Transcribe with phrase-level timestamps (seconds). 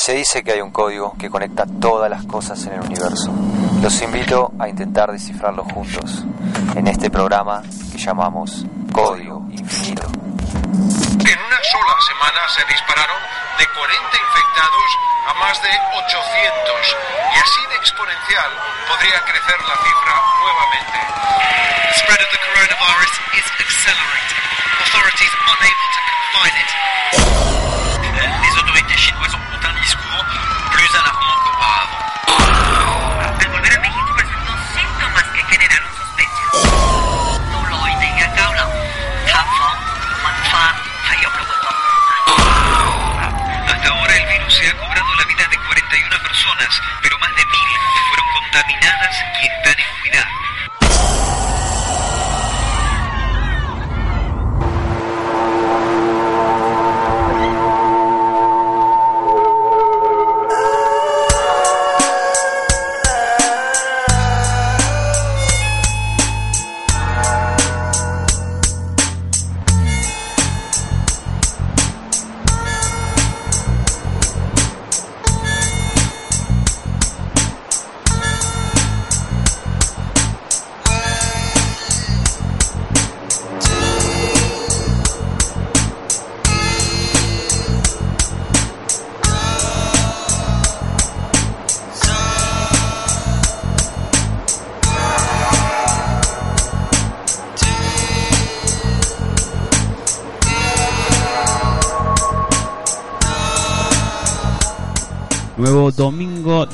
[0.00, 3.28] Se dice que hay un código que conecta todas las cosas en el universo.
[3.82, 6.24] Los invito a intentar descifrarlo juntos
[6.74, 7.60] en este programa
[7.92, 10.08] que llamamos Código Infinito.
[10.08, 13.20] En una sola semana se dispararon
[13.60, 14.88] de 40 infectados
[15.28, 16.96] a más de 800
[17.36, 18.50] y así de exponencial
[18.88, 20.96] podría crecer la cifra nuevamente.
[21.92, 24.44] The spread of the coronavirus is accelerating.
[24.80, 26.70] Authorities unable to confine it.
[49.10, 49.49] chiquito.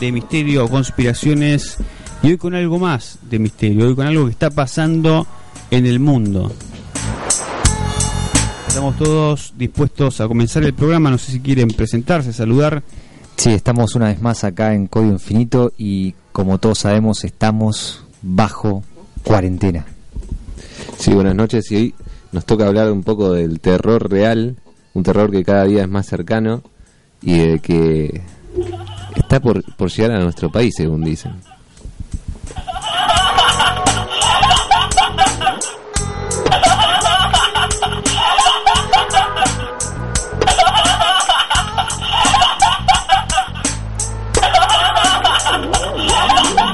[0.00, 1.78] De misterio, conspiraciones
[2.22, 5.26] y hoy con algo más de misterio, hoy con algo que está pasando
[5.70, 6.52] en el mundo.
[8.68, 12.82] Estamos todos dispuestos a comenzar el programa, no sé si quieren presentarse, saludar.
[13.36, 18.82] Sí, estamos una vez más acá en Código Infinito y como todos sabemos estamos bajo
[19.22, 19.86] cuarentena.
[20.98, 21.94] Sí, buenas noches y hoy
[22.32, 24.56] nos toca hablar un poco del terror real,
[24.92, 26.62] un terror que cada día es más cercano
[27.22, 28.22] y de que
[29.20, 31.32] está por, por llegar a nuestro país, según dicen.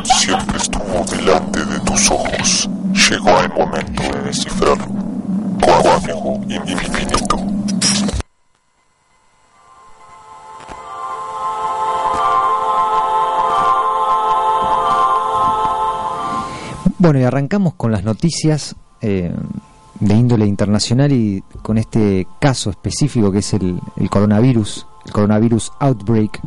[0.04, 2.68] Siempre estuvo delante de tus ojos.
[3.10, 4.86] Llegó el momento de descifrarlo.
[5.60, 7.01] Código infinito.
[17.02, 19.34] Bueno, y arrancamos con las noticias eh,
[19.98, 26.40] de índole internacional y con este caso específico que es el, coronavirus, el coronavirus outbreak,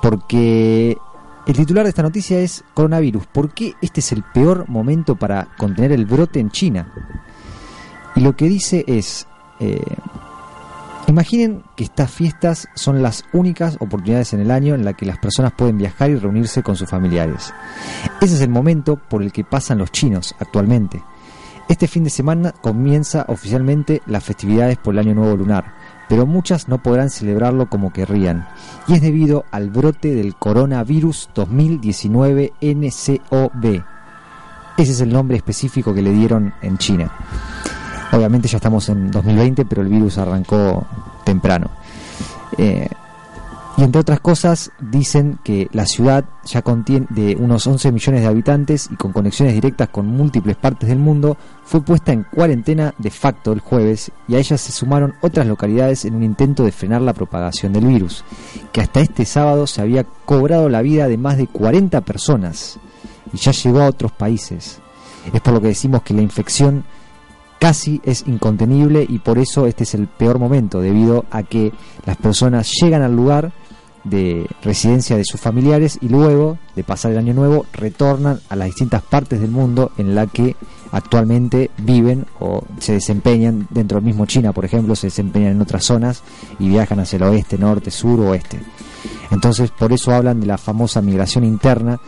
[0.00, 0.96] porque
[1.48, 3.26] el titular de esta noticia es coronavirus.
[3.26, 6.92] ¿Por qué este es el peor momento para contener el brote en China?
[8.14, 9.26] Y lo que dice es,
[9.58, 9.95] eh,
[11.12, 15.18] imaginen que estas fiestas son las únicas oportunidades en el año en la que las
[15.18, 17.52] personas pueden viajar y reunirse con sus familiares.
[18.20, 21.02] Ese es el momento por el que pasan los chinos actualmente.
[21.68, 25.74] Este fin de semana comienza oficialmente las festividades por el Año Nuevo Lunar,
[26.08, 28.48] pero muchas no podrán celebrarlo como querrían,
[28.86, 33.82] y es debido al brote del coronavirus 2019 NCOV.
[34.78, 37.10] Ese es el nombre específico que le dieron en China.
[38.12, 40.86] Obviamente ya estamos en 2020, pero el virus arrancó
[41.24, 41.70] temprano.
[42.58, 42.88] Eh,
[43.78, 48.26] y entre otras cosas, dicen que la ciudad ya contiene de unos 11 millones de
[48.26, 53.10] habitantes y con conexiones directas con múltiples partes del mundo, fue puesta en cuarentena de
[53.10, 57.02] facto el jueves y a ella se sumaron otras localidades en un intento de frenar
[57.02, 58.24] la propagación del virus,
[58.72, 62.78] que hasta este sábado se había cobrado la vida de más de 40 personas
[63.30, 64.80] y ya llegó a otros países.
[65.30, 66.84] Es por lo que decimos que la infección
[67.58, 71.72] casi es incontenible y por eso este es el peor momento debido a que
[72.04, 73.52] las personas llegan al lugar
[74.04, 78.66] de residencia de sus familiares y luego de pasar el año nuevo retornan a las
[78.66, 80.54] distintas partes del mundo en la que
[80.92, 85.84] actualmente viven o se desempeñan dentro del mismo China, por ejemplo, se desempeñan en otras
[85.84, 86.22] zonas
[86.60, 88.60] y viajan hacia el oeste, norte, sur oeste.
[89.30, 91.98] Entonces, por eso hablan de la famosa migración interna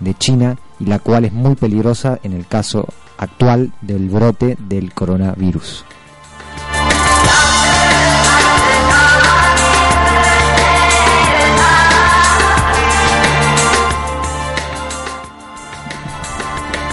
[0.00, 2.88] de China y la cual es muy peligrosa en el caso
[3.18, 5.84] actual del brote del coronavirus.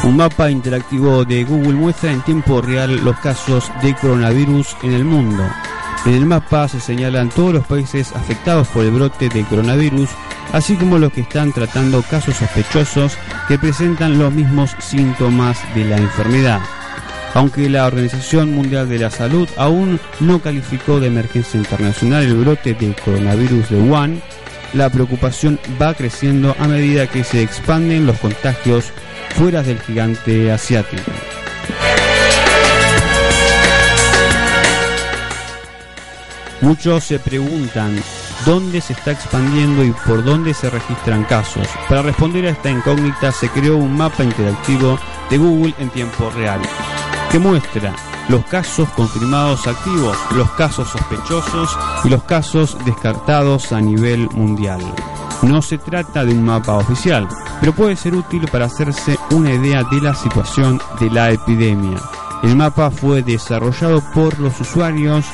[0.03, 5.03] Un mapa interactivo de Google muestra en tiempo real los casos de coronavirus en el
[5.03, 5.43] mundo.
[6.05, 10.09] En el mapa se señalan todos los países afectados por el brote de coronavirus,
[10.51, 13.17] así como los que están tratando casos sospechosos
[13.47, 16.61] que presentan los mismos síntomas de la enfermedad.
[17.33, 22.73] Aunque la Organización Mundial de la Salud aún no calificó de emergencia internacional el brote
[22.73, 24.21] del coronavirus de Wuhan,
[24.73, 28.91] la preocupación va creciendo a medida que se expanden los contagios
[29.35, 31.11] fuera del gigante asiático.
[36.61, 37.95] Muchos se preguntan
[38.45, 41.67] dónde se está expandiendo y por dónde se registran casos.
[41.87, 44.99] Para responder a esta incógnita se creó un mapa interactivo
[45.29, 46.61] de Google en tiempo real
[47.31, 47.93] que muestra
[48.27, 54.79] los casos confirmados activos, los casos sospechosos y los casos descartados a nivel mundial.
[55.41, 57.27] No se trata de un mapa oficial,
[57.59, 61.97] pero puede ser útil para hacerse una idea de la situación de la epidemia.
[62.43, 65.25] El mapa fue desarrollado por los usuarios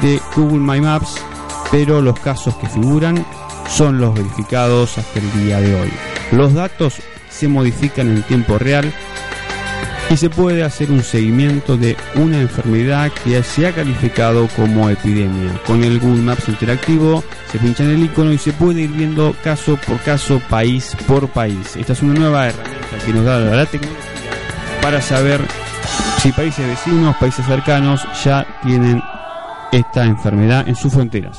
[0.00, 1.22] de Google My Maps,
[1.70, 3.24] pero los casos que figuran
[3.68, 5.90] son los verificados hasta el día de hoy.
[6.32, 6.94] Los datos
[7.28, 8.92] se modifican en tiempo real
[10.10, 15.60] y se puede hacer un seguimiento de una enfermedad que se ha calificado como epidemia.
[15.66, 17.22] Con el Google Maps interactivo
[17.52, 21.28] se pincha en el icono y se puede ir viendo caso por caso, país por
[21.28, 21.76] país.
[21.76, 24.08] Esta es una nueva herramienta que nos da la tecnología
[24.80, 25.42] para saber
[26.22, 29.02] si países vecinos, países cercanos ya tienen
[29.72, 31.38] esta enfermedad en sus fronteras.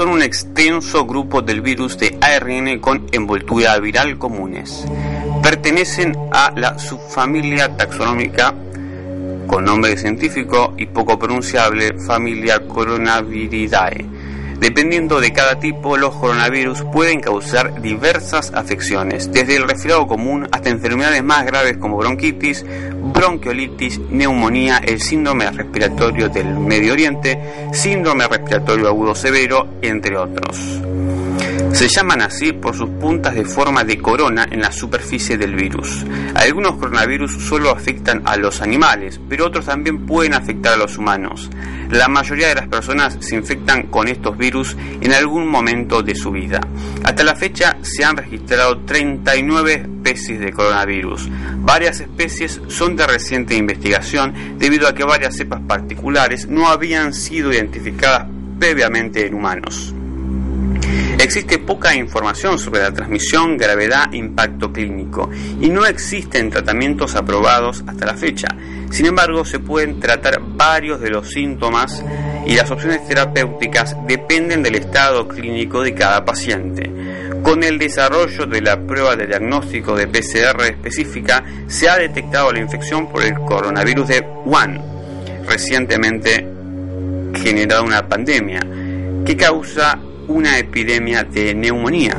[0.00, 4.86] Son un extenso grupo del virus de ARN con envoltura viral comunes.
[5.42, 8.54] Pertenecen a la subfamilia taxonómica
[9.46, 14.06] con nombre científico y poco pronunciable familia Coronaviridae
[14.60, 20.68] Dependiendo de cada tipo, los coronavirus pueden causar diversas afecciones, desde el resfriado común hasta
[20.68, 22.66] enfermedades más graves como bronquitis,
[23.20, 30.80] bronquiolitis, neumonía, el síndrome respiratorio del Medio Oriente, síndrome respiratorio agudo severo, entre otros.
[31.72, 36.04] Se llaman así por sus puntas de forma de corona en la superficie del virus.
[36.34, 41.48] Algunos coronavirus solo afectan a los animales, pero otros también pueden afectar a los humanos.
[41.90, 46.30] La mayoría de las personas se infectan con estos virus en algún momento de su
[46.30, 46.60] vida.
[47.02, 51.28] Hasta la fecha se han registrado 39 especies de coronavirus.
[51.58, 57.52] Varias especies son de reciente investigación debido a que varias cepas particulares no habían sido
[57.52, 58.26] identificadas
[58.58, 59.94] previamente en humanos.
[61.30, 65.30] Existe poca información sobre la transmisión, gravedad impacto clínico
[65.60, 68.48] y no existen tratamientos aprobados hasta la fecha.
[68.90, 72.04] Sin embargo, se pueden tratar varios de los síntomas
[72.44, 76.90] y las opciones terapéuticas dependen del estado clínico de cada paciente.
[77.44, 82.58] Con el desarrollo de la prueba de diagnóstico de PCR específica, se ha detectado la
[82.58, 84.82] infección por el coronavirus de Wuhan,
[85.46, 86.44] recientemente
[87.40, 88.58] generado una pandemia,
[89.24, 89.96] que causa
[90.30, 92.16] una epidemia de neumonía.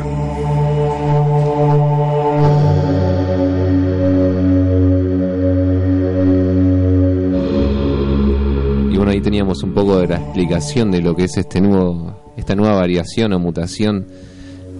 [8.92, 12.34] Y bueno, ahí teníamos un poco de la explicación de lo que es este nuevo,
[12.36, 14.06] esta nueva variación o mutación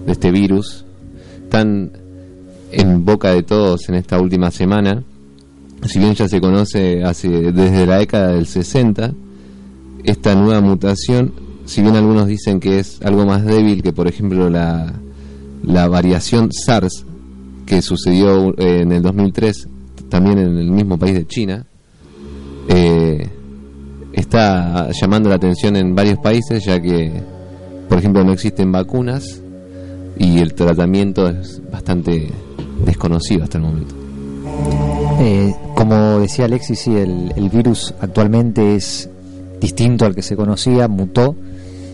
[0.04, 0.84] de este virus,
[1.48, 1.92] tan
[2.70, 5.02] en boca de todos en esta última semana.
[5.86, 9.12] Si bien ya se conoce hace, desde la década del 60,
[10.04, 14.50] esta nueva mutación si bien algunos dicen que es algo más débil que por ejemplo
[14.50, 14.92] la,
[15.64, 17.06] la variación SARS
[17.64, 19.68] que sucedió eh, en el 2003
[20.10, 21.64] también en el mismo país de China
[22.68, 23.26] eh,
[24.12, 27.10] está llamando la atención en varios países ya que
[27.88, 29.40] por ejemplo no existen vacunas
[30.18, 32.30] y el tratamiento es bastante
[32.84, 33.94] desconocido hasta el momento.
[35.20, 39.08] Eh, como decía Alexis, sí, el, el virus actualmente es
[39.58, 41.34] distinto al que se conocía, mutó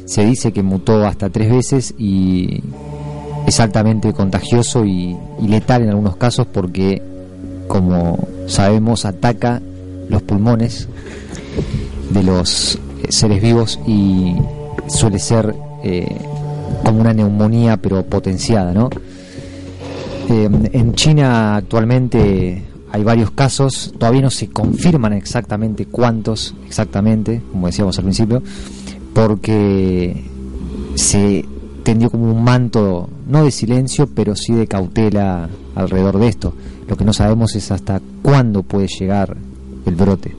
[0.09, 2.63] se dice que mutó hasta tres veces y
[3.47, 5.15] es altamente contagioso y,
[5.47, 7.03] letal en algunos casos porque,
[7.69, 9.61] como sabemos, ataca
[10.09, 10.89] los pulmones
[12.11, 12.79] de los eh,
[13.11, 14.35] seres vivos y
[14.87, 16.17] suele ser eh,
[16.83, 18.89] como una neumonía pero potenciada, ¿no?
[20.31, 27.67] Eh, en China actualmente hay varios casos, todavía no se confirman exactamente cuántos exactamente, como
[27.67, 28.43] decíamos al principio,
[29.15, 30.25] porque
[30.95, 31.45] se
[31.83, 36.55] tendió como un manto, no de silencio, pero sí de cautela alrededor de esto.
[36.89, 39.37] Lo que no sabemos es hasta cuándo puede llegar
[39.87, 40.37] el brote.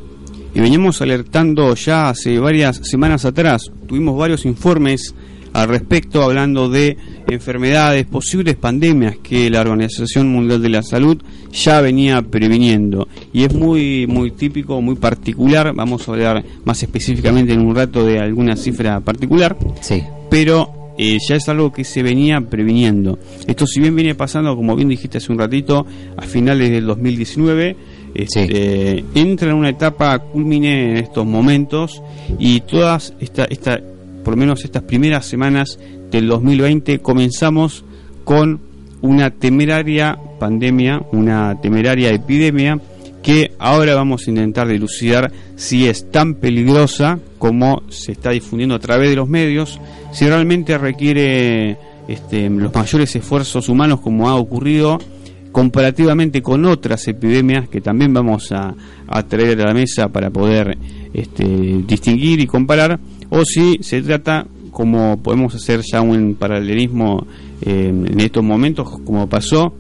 [0.54, 5.14] Y veníamos alertando ya hace varias semanas atrás, tuvimos varios informes
[5.54, 11.18] al respecto hablando de enfermedades, posibles pandemias que la Organización Mundial de la Salud
[11.52, 13.08] ya venía previniendo.
[13.34, 18.06] Y es muy, muy típico, muy particular, vamos a hablar más específicamente en un rato
[18.06, 20.04] de alguna cifra particular, Sí.
[20.30, 23.18] pero eh, ya es algo que se venía previniendo.
[23.48, 25.86] Esto si bien viene pasando, como bien dijiste hace un ratito,
[26.18, 27.76] a finales del 2019,
[28.16, 32.02] este, entra en una etapa culmine en estos momentos
[32.38, 33.80] y todas esta, esta,
[34.30, 35.80] por lo menos estas primeras semanas
[36.12, 37.84] del 2020 comenzamos
[38.24, 38.60] con
[39.02, 42.80] una temeraria pandemia, una temeraria epidemia
[43.24, 48.80] que ahora vamos a intentar dilucidar si es tan peligrosa como se está difundiendo a
[48.80, 49.82] través de los medios,
[50.12, 55.00] si realmente requiere este, los mayores esfuerzos humanos como ha ocurrido
[55.52, 58.76] comparativamente con otras epidemias que también vamos a,
[59.08, 60.78] a traer a la mesa para poder
[61.14, 61.44] este,
[61.88, 63.00] distinguir y comparar,
[63.30, 67.26] o si se trata, como podemos hacer ya un paralelismo
[67.62, 69.74] eh, en estos momentos, como pasó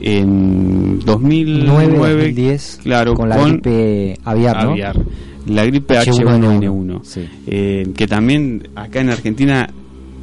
[0.00, 4.70] en 2009, 2010, claro, con la gripe aviar, ¿no?
[4.72, 4.96] aviar,
[5.46, 7.20] la gripe H1N1, H1N1, sí.
[7.46, 9.68] eh, que también acá en Argentina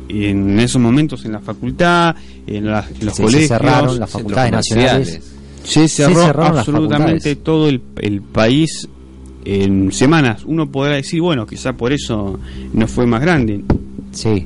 [0.10, 2.15] en esos momentos en la facultad,
[2.48, 5.22] en, la- en los Sí, se colegios, cerraron las facultades nacionales.
[5.63, 8.89] se cerró las absolutamente todo el, el país
[9.46, 10.43] en semanas.
[10.46, 12.39] Uno podrá decir, bueno, quizá por eso
[12.74, 13.62] no fue más grande.
[14.12, 14.46] Sí.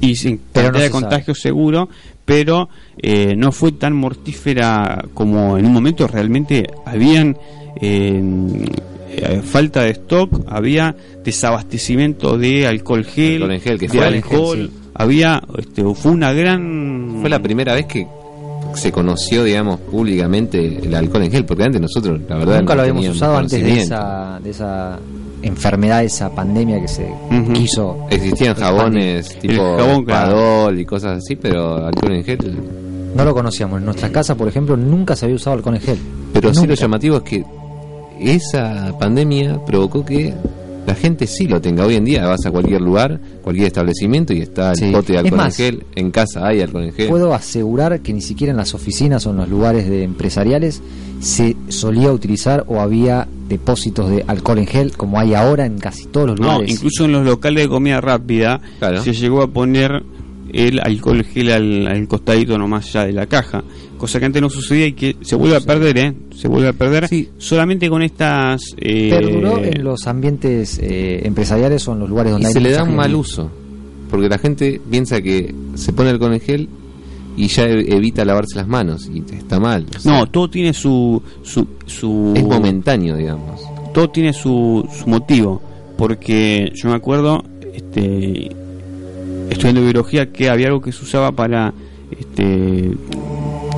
[0.00, 1.88] Y sin Pero cantidad no de se contagio seguro,
[2.24, 7.36] pero eh, no fue tan mortífera como en un momento realmente habían
[7.80, 14.06] eh, falta de stock, había desabastecimiento de alcohol gel, Alcohol en gel, que de fue-
[14.06, 17.18] alcohol, había, este, fue una gran...
[17.20, 18.06] Fue la primera vez que
[18.74, 22.76] se conoció, digamos, públicamente el alcohol en gel, porque antes nosotros, la verdad, Nunca no
[22.76, 24.98] lo habíamos usado antes de esa, de esa
[25.42, 27.06] enfermedad, esa pandemia que se
[27.52, 28.06] quiso.
[28.10, 28.78] Existían expandir.
[28.78, 30.04] jabones tipo jabón.
[30.04, 32.58] Padol y cosas así, pero alcohol en gel.
[33.14, 33.78] No lo conocíamos.
[33.78, 35.98] En nuestra casa, por ejemplo, nunca se había usado alcohol en gel.
[36.32, 36.70] Pero sí Nunca.
[36.70, 37.44] lo llamativo es que
[38.20, 40.34] esa pandemia provocó que
[40.86, 41.84] la gente sí lo tenga.
[41.86, 44.90] Hoy en día vas a cualquier lugar, cualquier establecimiento y está el Sí.
[44.92, 45.84] bote de alcohol más, en gel.
[45.94, 47.08] En casa hay alcohol en gel.
[47.08, 50.82] Puedo asegurar que ni siquiera en las oficinas o en los lugares de empresariales
[51.20, 56.06] se solía utilizar o había depósitos de alcohol en gel como hay ahora en casi
[56.06, 56.70] todos los No, lugares.
[56.70, 59.02] incluso en los locales de comida rápida Claro.
[59.02, 60.02] se llegó a poner
[60.54, 63.62] el alcohol gel al, al costadito nomás ya de la caja,
[63.98, 66.14] cosa que antes no sucedía y que se vuelve a perder, ¿eh?
[66.36, 67.08] Se vuelve a perder
[67.38, 68.62] solamente con estas...
[68.78, 72.60] eh, Perduró en los ambientes eh, empresariales o en los lugares y donde hay se
[72.60, 73.50] le da un mal uso.
[74.10, 76.68] Porque la gente piensa que se pone alcohol en gel
[77.36, 79.10] y ya e- evita lavarse las manos.
[79.12, 79.86] Y está mal.
[79.96, 81.20] o sea, No, todo tiene su...
[81.42, 83.60] su, su es momentáneo, digamos.
[83.92, 85.60] todo tiene su, su motivo,
[85.96, 87.42] porque yo me acuerdo,
[87.72, 88.50] este,
[89.50, 91.72] estudiando biología, que había algo que se usaba para
[92.18, 92.90] este,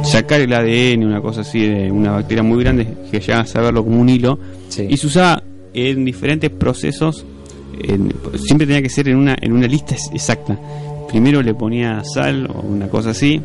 [0.04, 3.85] sacar el ADN, una cosa así, de una bacteria muy grande, que llegas a verlo
[3.85, 4.87] como un hilo, Sí.
[4.88, 5.42] y se usaba
[5.75, 7.25] en diferentes procesos,
[7.80, 10.58] en- siempre tenía que ser en una, en una lista ex- exacta.
[11.08, 13.40] Primero le ponía sal o una cosa así,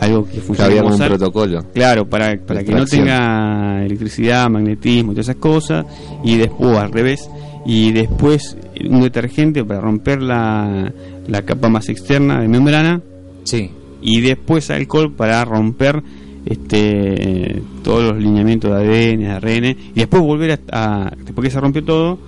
[0.00, 1.08] algo que Ya funciona había un sal.
[1.10, 1.64] protocolo.
[1.72, 5.86] Claro, para, para que no tenga electricidad, magnetismo y todas esas cosas.
[6.24, 7.28] Y después, al revés.
[7.66, 8.56] Y después
[8.88, 10.92] un detergente para romper la,
[11.26, 13.00] la capa más externa de membrana.
[13.44, 13.70] Sí.
[14.02, 16.02] Y después alcohol para romper
[16.44, 19.64] este todos los lineamientos de ADN, de ARN.
[19.64, 22.18] Y después volver a, a- después que se rompió todo,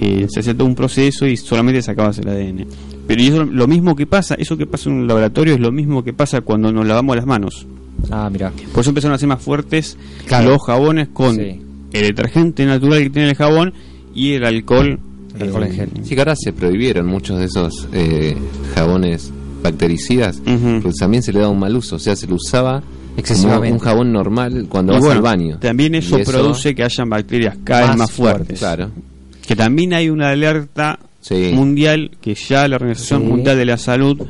[0.00, 2.66] eh, se hacía todo un proceso y solamente sacabas el ADN.
[3.06, 6.02] Pero eso lo mismo que pasa, eso que pasa en un laboratorio es lo mismo
[6.04, 7.66] que pasa cuando nos lavamos las manos.
[8.10, 8.52] Ah, mira.
[8.72, 10.50] Por eso empezaron a ser más fuertes Claro.
[10.50, 11.60] los jabones con Sí.
[11.92, 13.72] el detergente natural que tiene el jabón
[14.14, 14.98] y el alcohol.
[15.36, 15.90] El alcohol en eh, gel.
[16.04, 18.36] Sí, que ahora se prohibieron muchos de esos eh,
[18.74, 22.82] jabones bactericidas, porque también se le da un mal uso, o sea, se lo usaba
[23.16, 23.68] Excesivamente.
[23.68, 25.58] como un jabón normal cuando y vas bueno, al baño.
[25.58, 28.58] También eso, produce que hayan bacterias cada vez Más fuertes.
[28.58, 28.90] Claro.
[29.46, 31.52] Que también hay una alerta Sí.
[31.54, 33.28] mundial que ya la Organización Sí.
[33.28, 34.20] Mundial de la Salud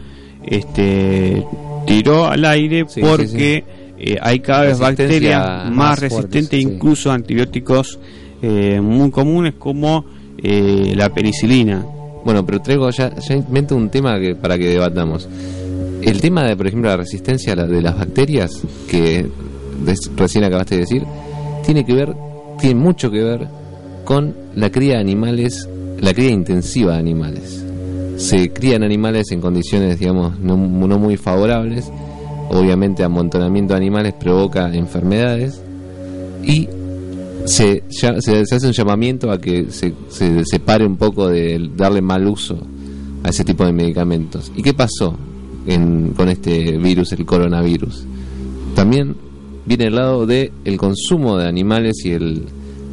[0.44, 1.44] este,
[1.86, 3.64] tiró al aire Sí, porque
[3.98, 7.98] eh, hay cada vez bacterias más, más resistentes, fuertes, incluso antibióticos
[8.46, 10.04] eh, muy comunes como
[10.36, 11.82] eh, la penicilina.
[12.24, 15.26] Bueno, pero traigo ya, ya invento un tema para que debatamos.
[16.02, 19.26] El tema de, por ejemplo, la resistencia a de las bacterias, que
[20.14, 21.04] recién acabaste de decir,
[21.64, 22.14] tiene que ver,
[22.60, 23.48] tiene mucho que ver
[24.04, 25.66] con la cría de animales,
[26.00, 27.64] la cría intensiva de animales.
[28.18, 31.90] Se crían animales en condiciones, digamos, no, no muy favorables.
[32.50, 35.62] Obviamente, amontonamiento de animales provoca enfermedades
[36.42, 36.68] y
[37.44, 41.70] se, ya- se, se hace un llamamiento a que se, se separe un poco de
[41.76, 42.58] darle mal uso
[43.22, 44.50] a ese tipo de medicamentos.
[44.56, 45.16] ¿Y qué pasó
[45.66, 48.04] en- con este virus, el coronavirus?
[48.74, 49.14] También
[49.66, 52.44] viene el lado de el consumo de animales y el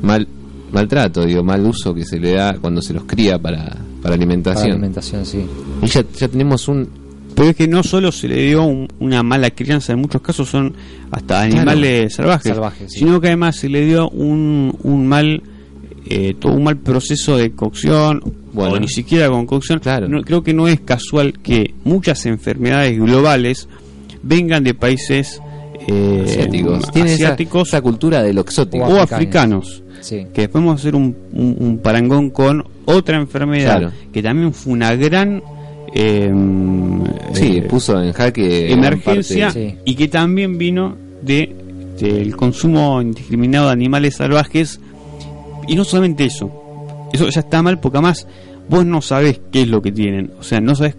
[0.01, 0.27] mal
[0.71, 4.15] maltrato, digo, mal uso que se le da cuando se los cría para, para Para
[4.15, 4.71] alimentación.
[4.71, 5.45] alimentación, sí.
[5.81, 6.87] Y ya, ya tenemos un...
[7.35, 10.49] Pero es que no solo se le dio un- una mala crianza, en muchos casos
[10.49, 10.73] son
[11.11, 12.99] hasta animales salvajes, Salvajes, sí.
[12.99, 15.41] sino que además se le dio un, un mal
[16.07, 18.21] eh, todo un mal proceso de cocción
[18.51, 18.73] Bueno.
[18.73, 19.79] o ni siquiera con cocción.
[19.79, 20.09] Claro.
[20.09, 23.69] No- creo que no es casual que muchas enfermedades globales
[24.23, 25.41] vengan de países
[25.87, 26.83] eh, asiáticos.
[26.93, 28.83] Esa- asiáticos esa, cultura de lo exótico.
[28.83, 29.13] o africanos.
[29.81, 29.83] africanos.
[30.01, 30.25] Sí.
[30.33, 33.93] Que después vamos a hacer un, un- un parangón con otra enfermedad Claro.
[34.11, 35.41] que también fue una gran
[35.93, 36.33] eh,
[37.33, 39.77] Sí, eh, puso en jaque emergencia parte- Sí.
[39.85, 41.55] y que también vino de
[41.99, 44.79] del consumo indiscriminado de animales salvajes
[45.67, 46.51] y no solamente eso
[47.13, 48.25] eso ya está mal porque además
[48.69, 50.95] vos no sabés qué es lo que tienen o sea no sabés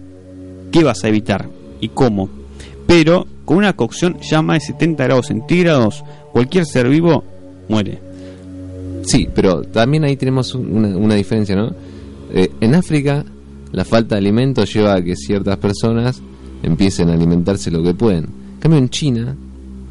[0.71, 1.49] qué vas a evitar
[1.81, 2.29] y cómo
[2.87, 7.23] pero con una cocción ya más de 70 grados centígrados cualquier ser vivo
[7.67, 7.99] muere
[9.05, 11.73] Sí, pero también ahí tenemos un- una, una diferencia, ¿no?
[12.33, 13.25] Eh, en África,
[13.73, 16.21] la falta de alimentos lleva a que ciertas personas
[16.63, 18.23] empiecen a alimentarse lo que pueden.
[18.55, 19.35] En cambio, en China,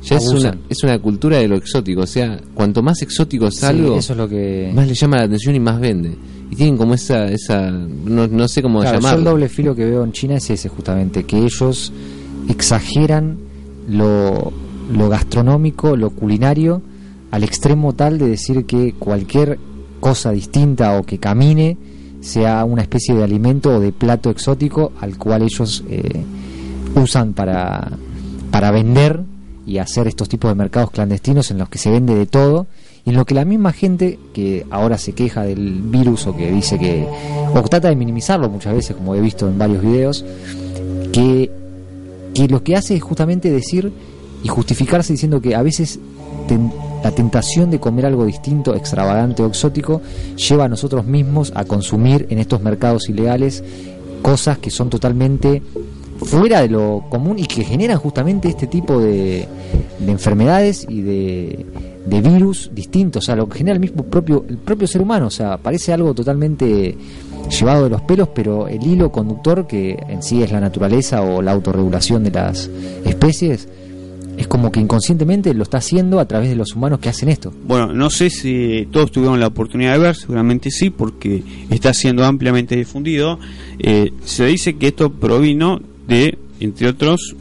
[0.02, 2.00] ya es una, es una cultura de lo exótico.
[2.02, 4.72] O sea, cuanto más exótico es Sí, algo, eso es lo que...
[4.74, 6.16] más le llama la atención y más vende.
[6.50, 7.26] Y tienen como esa.
[7.30, 9.30] esa no, no sé cómo Claro, yo el llamarlo.
[9.30, 11.92] doble filo que veo en China es ese justamente, que ellos
[12.48, 13.38] exageran
[13.88, 14.52] lo,
[14.94, 16.82] lo gastronómico, lo culinario,
[17.30, 19.58] al extremo tal de decir que cualquier
[20.00, 21.76] cosa distinta o que camine
[22.22, 26.24] sea una especie de alimento o de plato exótico al cual ellos eh,
[26.94, 27.90] usan para,
[28.50, 29.22] para vender
[29.66, 32.66] y hacer estos tipos de mercados clandestinos en los que se vende de todo.
[33.04, 36.52] Y en lo que la misma gente que ahora se queja del virus o que
[36.52, 37.04] dice que
[37.52, 40.24] o trata de minimizarlo muchas veces como he visto en varios videos
[41.12, 41.50] que,
[42.32, 43.92] que lo que hace es justamente decir
[44.44, 45.98] y justificarse diciendo que a veces
[47.02, 50.02] la tentación de comer algo distinto, extravagante o exótico
[50.36, 53.62] lleva a nosotros mismos a consumir en estos mercados ilegales
[54.22, 55.62] cosas que son totalmente
[56.24, 59.48] fuera de lo común y que generan justamente este tipo de,
[59.98, 61.66] de enfermedades y de,
[62.06, 65.30] de virus distintos, sea, lo que genera el mismo propio, el propio ser humano, o
[65.30, 66.96] sea, parece algo totalmente
[67.48, 71.42] llevado de los pelos, pero el hilo conductor que en sí es la naturaleza o
[71.42, 72.70] la autorregulación de las
[73.04, 73.68] especies,
[74.36, 77.52] es como que inconscientemente lo está haciendo a través de los humanos que hacen esto.
[77.66, 82.24] Bueno, no sé si todos tuvieron la oportunidad de ver, seguramente sí, porque está siendo
[82.24, 83.38] ampliamente difundido.
[83.78, 87.34] Eh, se dice que esto provino de, entre otros,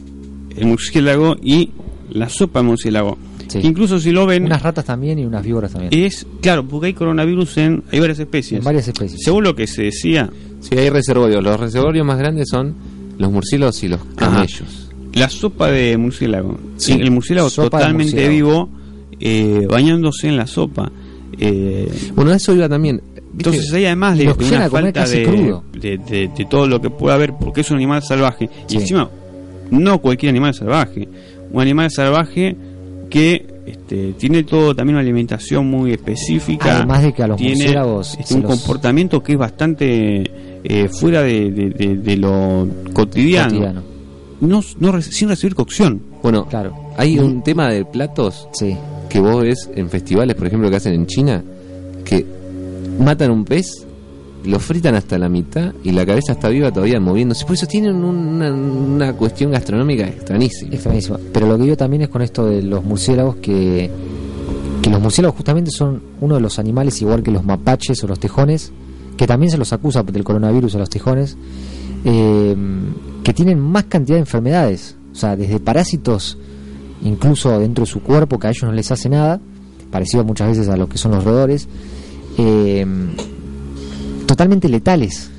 [0.56, 1.70] el murciélago y
[2.10, 3.18] la sopa de murciélago.
[3.48, 3.60] Sí.
[3.62, 5.92] Incluso si lo ven, Unas ratas también y unas víboras también.
[5.92, 8.58] es, claro, porque hay coronavirus en, hay varias especies.
[8.60, 9.20] En varias especies.
[9.22, 10.30] Según lo que se decía,
[10.62, 11.42] Sí, hay reservorios.
[11.42, 12.74] Los reservorios más grandes son
[13.18, 14.91] los murciélagos y los camellos.
[15.14, 16.58] La sopa de murciélago.
[16.76, 16.92] Sí.
[16.92, 18.30] El murciélago Sopa totalmente murciélago.
[18.34, 18.68] vivo,
[19.20, 20.90] eh, bañándose en la sopa.
[21.38, 23.00] Eh, Bueno, eso iba también.
[23.06, 23.22] ¿viste?
[23.50, 27.32] Entonces ahí además de, una falta de, de, de- de todo lo que pueda haber,
[27.34, 28.48] porque es un animal salvaje.
[28.66, 28.76] Sí.
[28.76, 29.08] Y encima,
[29.70, 31.08] no cualquier animal salvaje.
[31.50, 32.56] Un animal salvaje
[33.10, 36.76] que este, tiene todo también una alimentación muy específica.
[36.78, 40.30] Además de que a los tiene murciélagos este, un los- comportamiento que es bastante
[40.64, 43.48] eh, fuera de, lo cotidiano.
[43.50, 43.82] cotidiano.
[44.42, 46.00] No, no re- sin recibir cocción.
[46.22, 46.74] Bueno, Claro.
[46.96, 48.76] hay un tema de platos Sí.
[49.08, 51.42] que vos ves en festivales, por ejemplo, que hacen en China,
[52.04, 52.26] que
[52.98, 53.86] matan un pez,
[54.44, 57.44] lo fritan hasta la mitad y la cabeza está viva todavía moviéndose.
[57.44, 60.72] Por eso tienen un- una, una cuestión gastronómica extrañísima.
[61.32, 63.88] Pero lo que digo también es con esto de los murciélagos que,
[64.82, 68.18] que los murciélagos justamente son uno de los animales igual que los mapaches o los
[68.18, 68.72] tejones,
[69.16, 71.36] que también se los acusa del coronavirus a los tejones,
[72.04, 72.56] eh,
[73.22, 76.38] que tienen más cantidad de enfermedades, o sea, desde parásitos
[77.04, 79.40] incluso dentro de su cuerpo que a ellos no les hace nada,
[79.90, 81.68] parecido muchas veces a lo que son los roedores,
[82.38, 82.86] eh,
[84.26, 85.30] totalmente letales.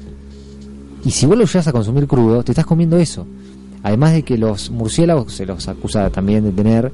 [1.06, 3.26] Y si vos lo llegas a consumir crudo, te estás comiendo eso.
[3.82, 6.92] Además de que los murciélagos se los acusa también de tener,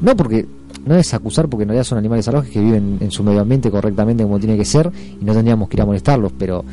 [0.00, 0.46] no porque
[0.84, 3.70] no es acusar porque en realidad son animales salvajes que viven en su medio ambiente
[3.70, 4.90] correctamente como tiene que ser
[5.20, 6.64] y no tendríamos que ir a molestarlos, pero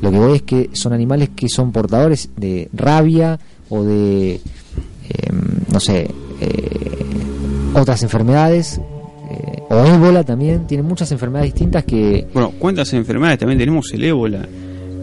[0.00, 4.40] lo que veo es que son animales que son portadores de rabia o de, eh,
[5.72, 6.08] no sé,
[6.40, 7.06] eh,
[7.74, 8.80] otras enfermedades,
[9.30, 12.26] eh, o ébola también, tienen muchas enfermedades distintas que...
[12.32, 13.38] Bueno, ¿cuántas enfermedades?
[13.40, 14.48] También tenemos el ébola.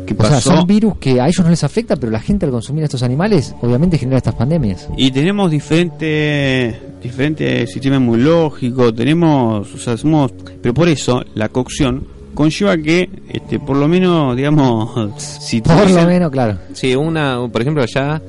[0.06, 0.56] que O sea, pasó?
[0.56, 3.54] son virus que a ellos no les afecta, pero la gente al consumir estos animales
[3.62, 4.88] obviamente genera estas pandemias.
[4.98, 10.32] Y tenemos diferentes diferentes sistemas inmunológicos, tenemos, o sea, somos,
[10.62, 16.06] pero por eso la cocción conlleva que, este, por lo menos, digamos, si Por lo
[16.06, 16.60] menos, claro.
[16.74, 18.22] Sí, una, por ejemplo, allá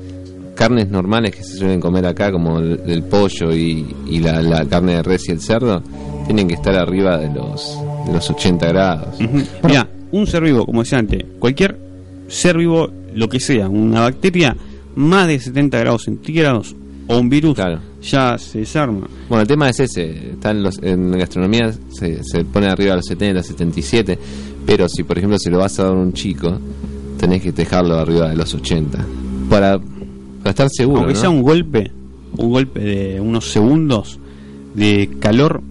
[0.55, 4.65] carnes normales que se suelen comer acá, como el, el pollo y, y la, la
[4.65, 5.83] carne de res y el cerdo,
[6.25, 9.19] tienen que estar arriba de los, de los 80 grados.
[9.63, 11.77] Mira, un ser vivo, como decía antes, cualquier
[12.27, 14.55] ser vivo, lo que sea, una bacteria,
[14.95, 16.75] más de 70 grados centígrados
[17.07, 17.57] o un virus,
[18.01, 19.07] ya se desarma.
[19.29, 20.31] Bueno, el tema es ese.
[20.31, 24.19] Están los, en la gastronomía se, se pone arriba de los 70, 77.
[24.65, 26.57] Pero si, por ejemplo, se lo vas a dar a un chico,
[27.19, 28.97] tenés que dejarlo arriba de los 80.
[29.49, 30.99] Para, para estar seguro.
[30.99, 31.19] Aunque ¿no?
[31.19, 31.91] sea un golpe,
[32.37, 34.19] un golpe de unos segundos
[34.73, 35.61] de calor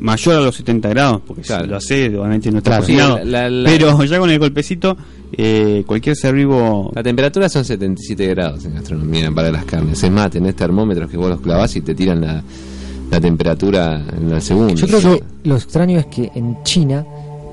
[0.00, 2.82] mayor a los 70 grados, porque si lo hace, obviamente no está.
[2.82, 4.96] Sí, la- la- pero ya con el golpecito,
[5.32, 6.90] eh, cualquier ser vivo.
[6.94, 10.02] La temperatura son 77 grados en gastronomía para las carnes.
[10.02, 12.42] Es más, tenés termómetros que vos los clavás y te tiran la,
[13.10, 14.74] la temperatura en el segundo.
[14.74, 17.04] Yo creo que lo extraño es que en China,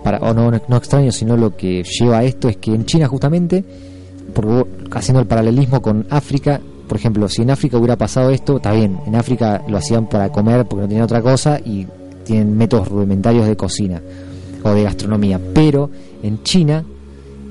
[0.03, 3.07] para, o no, no extraño, sino lo que lleva a esto es que en China
[3.07, 3.63] justamente,
[4.33, 8.71] porque haciendo el paralelismo con África, por ejemplo, si en África hubiera pasado esto, está
[8.71, 11.85] bien, en África lo hacían para comer porque no tenían otra cosa y
[12.23, 14.01] tienen métodos rudimentarios de cocina
[14.63, 15.89] o de gastronomía, pero
[16.23, 16.83] en China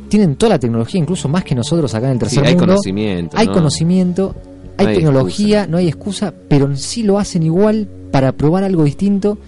[0.09, 2.67] tienen toda la tecnología, incluso más que nosotros acá en el tercer hay mundo.
[2.67, 3.53] conocimiento, Hay ¿no?
[3.53, 4.35] conocimiento,
[4.79, 8.85] hay, No hay tecnología, no hay excusa, pero sí lo hacen igual para probar algo
[8.85, 9.39] distinto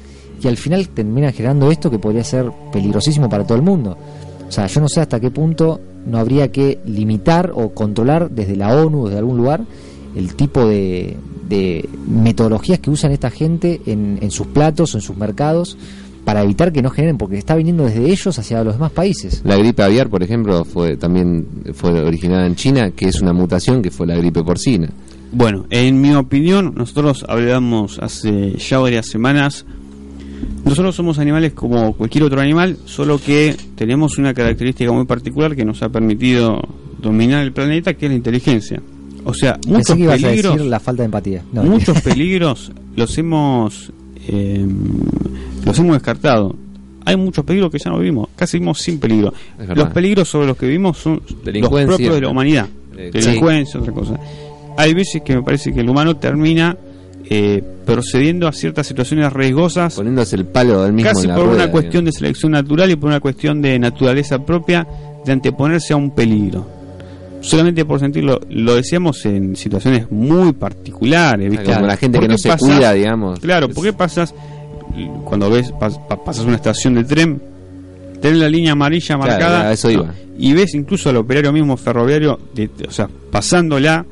[0.42, 3.96] y al final terminan generando esto que podría ser peligrosísimo para todo el mundo.
[4.48, 8.56] O sea, yo no sé hasta qué punto no habría que limitar o controlar desde
[8.56, 9.62] la ONU, desde algún lugar,
[10.16, 11.16] el tipo de,
[11.48, 15.76] de metodologías que usan esta gente en, en sus platos o en sus mercados
[16.28, 19.40] para evitar que no generen, porque está viniendo desde ellos hacia los demás países.
[19.44, 23.80] La gripe aviar, por ejemplo, fue también fue originada en China, que es una mutación
[23.80, 24.90] que fue la gripe porcina.
[25.32, 29.64] Bueno, en mi opinión, nosotros hablamos hace ya varias semanas.
[30.66, 35.64] Nosotros somos animales como cualquier otro animal, solo que tenemos una característica muy particular que
[35.64, 36.60] nos ha permitido
[37.00, 38.82] dominar el planeta, que es la inteligencia.
[39.24, 41.42] O sea, Pensé muchos que ibas a peligros, decir la falta de empatía.
[41.54, 43.92] No, muchos peligros los hemos
[44.28, 44.66] eh,
[45.64, 46.54] los hemos descartado.
[47.04, 49.32] Hay muchos peligros que ya no vivimos, casi vivimos sin peligro.
[49.74, 52.68] Los peligros sobre los que vivimos son los propios de la humanidad.
[52.96, 54.20] Eh, Delincuencia, otra cosa.
[54.76, 56.76] Hay veces que me parece que el humano termina
[57.30, 61.46] eh, procediendo a ciertas situaciones riesgosas Poniéndose el palo del mismo casi en la por
[61.46, 64.86] rueda, una cuestión de selección natural y por una cuestión de naturaleza propia
[65.24, 66.77] de anteponerse a un peligro.
[67.40, 71.72] Solamente por sentirlo, lo decíamos en situaciones muy particulares, ¿viste?
[71.72, 73.38] Como la gente ¿Por que no se pasas- cuida, digamos.
[73.40, 74.34] Claro, ¿por qué pasas
[75.24, 77.40] cuando ves pas- pa- pasas una estación de tren,
[78.20, 80.12] tenés la línea amarilla Claro, marcada a eso iba.
[80.36, 84.04] y ves incluso al operario mismo ferroviario, de- o sea, pasándola,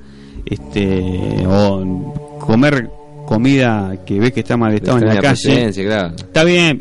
[0.44, 2.88] este, o comer
[3.26, 5.70] comida que ves que está mal estado en la calle.
[5.72, 6.14] claro.
[6.16, 6.78] Está bien,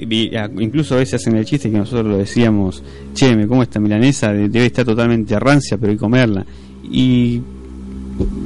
[0.60, 2.82] incluso a veces hacen el chiste que nosotros lo decíamos,
[3.14, 6.46] che, me como esta milanesa, de- debe estar totalmente rancia, pero hay que comerla.
[6.92, 7.42] Y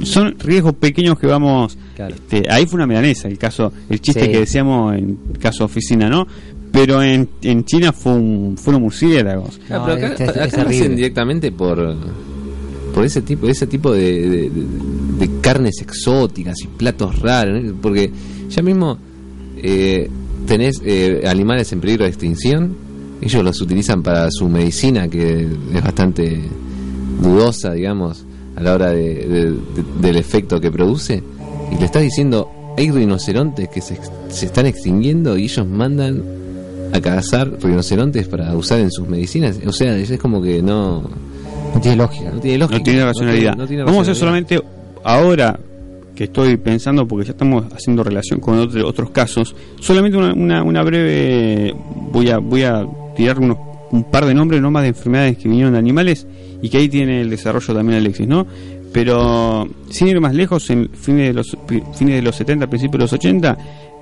[0.02, 1.76] son riesgos pequeños que vamos...
[1.96, 4.30] este, ahí fue una milanesa, el caso, el chiste Sí.
[4.32, 6.26] que decíamos en caso oficina, ¿no?
[6.72, 9.60] Pero en, en China fue un, fueron murciélagos.
[9.70, 11.96] Ah, pero acá, acá lo hacen directamente por
[12.94, 14.50] por ese tipo ese tipo de,
[15.18, 18.10] de- carnes exóticas y platos raros porque
[18.50, 18.98] ya mismo
[19.56, 20.08] eh,
[20.46, 22.74] tenés eh, animales en peligro de extinción
[23.22, 26.40] ellos los utilizan para su medicina que es bastante
[27.22, 28.24] dudosa digamos
[28.56, 31.22] a la hora de- de- de- del efecto que produce
[31.72, 33.98] y le estás diciendo hay rinocerontes que se,
[34.28, 36.22] se están extinguiendo y ellos mandan
[36.92, 41.08] a cazar rinocerontes para usar en sus medicinas o sea es como que no
[41.74, 42.30] No tiene lógica.
[42.30, 42.78] no tiene lógica.
[42.78, 43.56] No tiene racionalidad.
[43.56, 44.60] no tiene Vamos a hacer solamente
[45.04, 45.58] ahora
[46.14, 50.62] que estoy pensando, porque ya estamos haciendo relación con otro- otros casos, solamente una, una,
[50.62, 51.74] una breve.
[52.12, 53.56] Voy a, voy a tirar unos,
[53.90, 56.26] un par de nombres nomás de enfermedades que vinieron de animales
[56.60, 58.46] y que ahí tiene el desarrollo también Alexis, ¿no?
[58.92, 61.56] Pero sin ir más lejos, en fines de los,
[61.94, 63.58] fines de los 70, principios de los 80,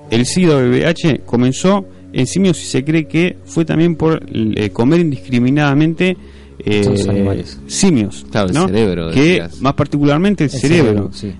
[0.09, 4.21] el SIDA o el VIH comenzó en simios y se cree que fue también por
[4.33, 6.17] eh, comer indiscriminadamente
[6.59, 7.59] eh, Todos los animales.
[7.67, 8.67] simios, Claro, el ¿no?
[8.67, 9.61] cerebro, que decías.
[9.61, 10.85] más particularmente el, El cerebro.
[10.85, 11.33] cerebro, sí.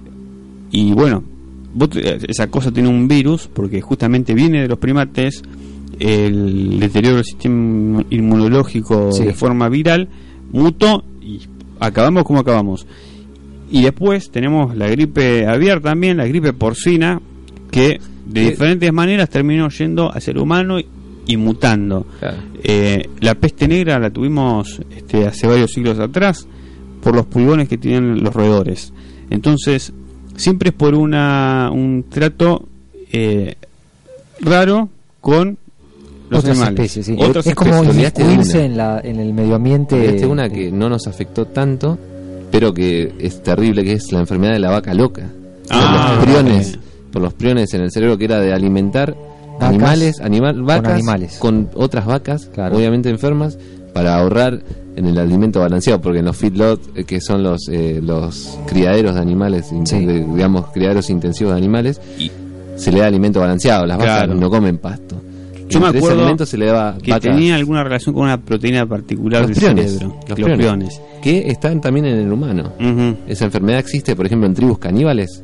[0.72, 1.24] Y bueno,
[1.74, 5.42] vos te- esa cosa tiene un virus porque justamente viene de los primates,
[6.00, 9.26] el deterioro del sistema inmunológico Sí.
[9.26, 10.08] de forma viral
[10.52, 11.42] mutó y
[11.80, 12.88] acabamos como acabamos.
[13.72, 17.22] Y después tenemos la gripe aviar también, la gripe porcina,
[17.72, 18.50] que de Eh.
[18.52, 20.80] diferentes maneras terminó yendo hacia el humano
[21.30, 22.06] y, mutando.
[22.20, 22.38] Claro.
[22.64, 26.48] Eh, la peste negra la tuvimos este, hace varios siglos atrás
[27.02, 28.92] por los pulgones que tienen los roedores.
[29.30, 29.94] Entonces,
[30.36, 32.68] siempre es por una, un trato
[33.12, 33.56] eh,
[34.42, 34.90] raro
[35.22, 35.58] con
[36.30, 36.80] los Otras animales.
[36.96, 37.16] especies, sí.
[37.20, 38.14] Otras es como especies.
[38.20, 40.26] Inmiscuirse en, la, en el medio ambiente.
[40.26, 41.98] Una que no nos afectó tanto,
[42.52, 45.30] pero que es terrible, que es la enfermedad de la vaca loca.
[45.70, 46.80] Ah, por los priones,
[47.12, 49.16] por los priones en el cerebro que era de alimentar
[49.60, 51.38] Vacas animales, animal, vacas animales.
[51.40, 52.78] con otras vacas, Claro.
[52.78, 53.58] obviamente enfermas,
[53.94, 54.62] para ahorrar
[54.96, 59.16] en el alimento balanceado, porque en los feedlot, eh, que son los eh, los criaderos
[59.16, 60.06] de animales, in- Sí.
[60.06, 62.32] de- digamos criaderos intensivos de animales, Y-
[62.76, 64.36] se le da alimento balanceado, las vacas Claro.
[64.36, 65.16] no comen pasto.
[65.70, 68.24] Yo me Entre ese acuerdo alimento se le daba que vacas- tenía alguna relación con
[68.24, 70.16] una proteína particular los del priones, cerebro.
[70.22, 71.02] los los priones, priones.
[71.22, 72.72] que están también en el humano.
[73.28, 75.44] Esa enfermedad existe, por ejemplo, en tribus caníbales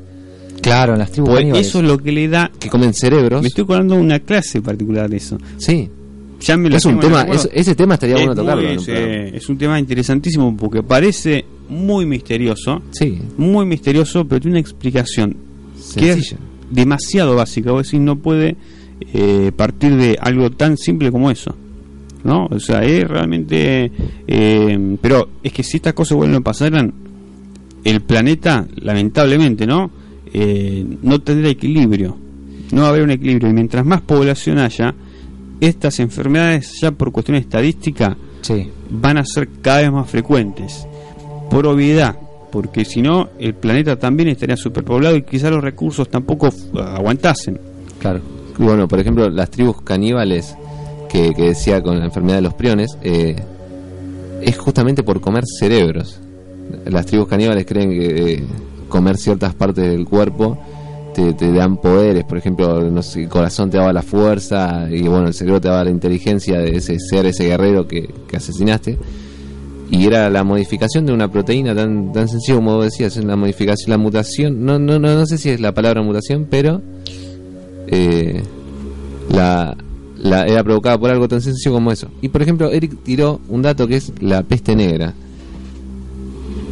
[0.65, 1.67] Claro, en las tribus Pues caníbales.
[1.67, 2.51] eso es lo que le da.
[2.60, 3.41] que comen cerebros.
[3.41, 5.38] Me estoy acordando de una clase particular de eso.
[5.58, 5.89] Sí,
[6.41, 8.63] Ya me lo es un tema, es- ese tema estaría Es bueno tocarlo.
[8.63, 14.56] muy- un es, un tema interesantísimo porque parece muy misterioso, Sí, muy misterioso, pero tiene
[14.56, 15.38] una explicación
[15.95, 16.38] que es sencilla.
[16.69, 17.71] demasiado básica.
[17.71, 18.56] Vos decís, no puede
[19.13, 21.56] eh, partir de algo tan simple como eso.
[22.23, 22.47] ¿No?
[22.49, 23.91] O sea, es realmente.
[24.28, 26.73] eh, pero es que si estas cosas vuelven a pasar,
[27.84, 29.91] el planeta, lamentablemente, ¿no?
[30.38, 32.17] Eh, no tendrá equilibrio.
[32.74, 33.50] No va a haber un equilibrio.
[33.50, 34.93] Y mientras más población haya,
[35.62, 38.69] estas enfermedades, ya por cuestión estadística, Sí.
[38.89, 40.86] van a ser cada vez más frecuentes.
[41.50, 42.17] Por obviedad,
[42.52, 47.58] porque si no, el planeta también estaría superpoblado y quizás los recursos tampoco aguantasen.
[48.00, 48.19] Claro.
[48.58, 50.56] Bueno, por ejemplo, las tribus caníbales
[51.10, 53.36] que, que decía con la enfermedad de los priones, eh,
[54.41, 56.19] es justamente por comer cerebros.
[56.86, 58.43] Las tribus caníbales creen que eh,
[58.95, 60.58] comer ciertas partes del cuerpo
[61.13, 65.01] te, te dan poderes, por ejemplo, no sé, el corazón te daba la fuerza y
[65.01, 68.97] bueno, el cerebro te daba la inteligencia de ese ser, ese guerrero que, que asesinaste.
[69.91, 73.89] Y era la modificación de una proteína tan tan sencilla como vos decías, la modificación,
[73.91, 76.81] la mutación, no, no, no, no sé si es la palabra mutación, pero
[77.88, 78.41] eh,
[79.29, 79.75] la,
[80.17, 82.08] la era provocada por algo tan sencillo como eso.
[82.21, 85.13] Y por ejemplo, Eric tiró un dato que es la peste negra.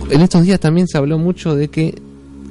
[0.09, 1.95] En estos días también se habló mucho de que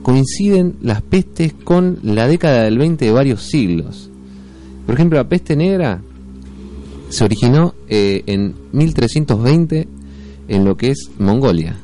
[0.02, 4.10] coinciden las pestes con la década del 20 de varios siglos.
[4.86, 6.00] Por ejemplo, la peste negra
[7.08, 9.88] se originó eh, en 1320
[10.48, 11.76] en lo que es Mongolia.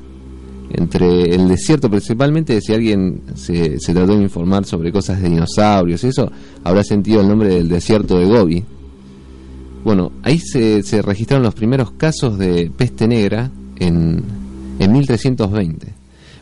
[0.71, 6.09] Entre el desierto principalmente, si alguien se, trató de informar sobre cosas de dinosaurios y
[6.09, 6.31] eso,
[6.65, 8.65] habrá sentido el nombre del desierto de Gobi.
[9.85, 14.23] Bueno, ahí se, se registraron los primeros casos de peste negra en,
[14.79, 15.87] en 1320.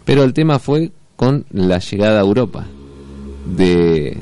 [0.04, 2.66] Pero el tema fue con la llegada a Europa
[3.56, 4.16] de,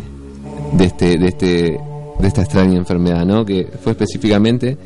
[0.76, 1.80] de, este, de, este,
[2.20, 3.44] de esta extraña enfermedad, ¿no?
[3.44, 4.76] que fue específicamente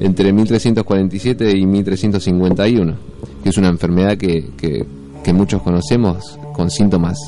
[0.00, 2.94] entre 1347 y 1351,
[3.42, 4.84] que es una enfermedad que, que,
[5.22, 7.18] que muchos conocemos con síntomas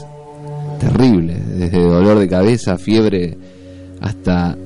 [0.81, 3.37] terribles, desde dolor de cabeza, fiebre,
[4.01, 4.57] hasta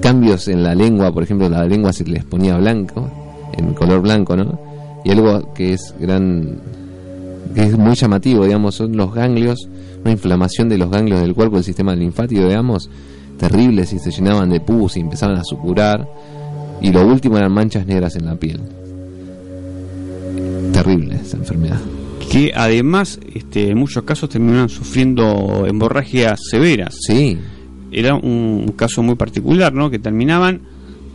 [0.00, 3.10] cambios en la lengua, por ejemplo, la lengua se les ponía blanco,
[3.56, 4.58] en color blanco, ¿no?
[5.04, 6.60] Y algo que es gran,
[7.54, 9.68] es muy llamativo, digamos, son los ganglios,
[10.02, 12.88] una inflamación de los ganglios del cuerpo, del sistema linfático, digamos,
[13.38, 16.06] terribles y se llenaban de pus y empezaban a supurar.
[16.80, 18.60] Y lo último eran manchas negras en la piel.
[20.72, 21.80] Terrible esa enfermedad.
[22.30, 26.96] Que además, este, en muchos casos terminaron sufriendo hemorragias severas.
[27.06, 27.38] Sí,
[27.92, 29.90] Era un caso muy particular, ¿no?
[29.90, 30.60] Que terminaban,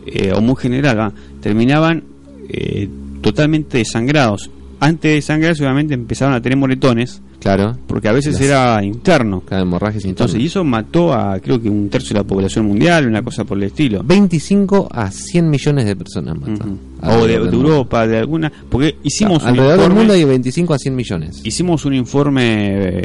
[0.04, 1.12] eh, o muy general, ¿va?
[1.40, 2.04] terminaban
[2.50, 2.88] eh,
[3.22, 4.50] totalmente desangrados.
[4.80, 7.76] Antes de desangrarse, obviamente empezaron a tener moretones, claro.
[7.86, 9.40] porque a veces Las- era interno.
[9.40, 13.06] Cada hemorragia Entonces, y eso mató a creo que un tercio de la población mundial,
[13.06, 14.02] una cosa por el estilo.
[14.04, 16.78] 25 a 100 millones de personas matan.
[17.02, 17.20] Ujú.
[17.20, 17.54] O de, del.
[17.54, 18.52] Europa, de alguna.
[18.68, 21.40] Porque hicimos un Alrededor del informe, mundo hay 25 a 100 millones.
[21.44, 22.42] hicimos un informe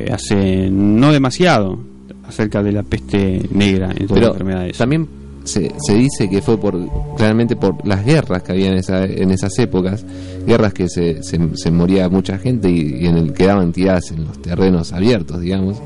[0.06, 1.80] eh, hace no demasiado
[2.28, 4.78] acerca de la peste negra en todas las enfermedades.
[4.78, 5.08] también
[5.44, 6.78] se, se dice que fue por
[7.16, 10.06] claramente por las guerras que había en, esa, en esas épocas,
[10.46, 14.94] guerras que se, se, moría mucha gente y, en el quedaban tiradas en los terrenos
[14.94, 15.78] abiertos, digamos.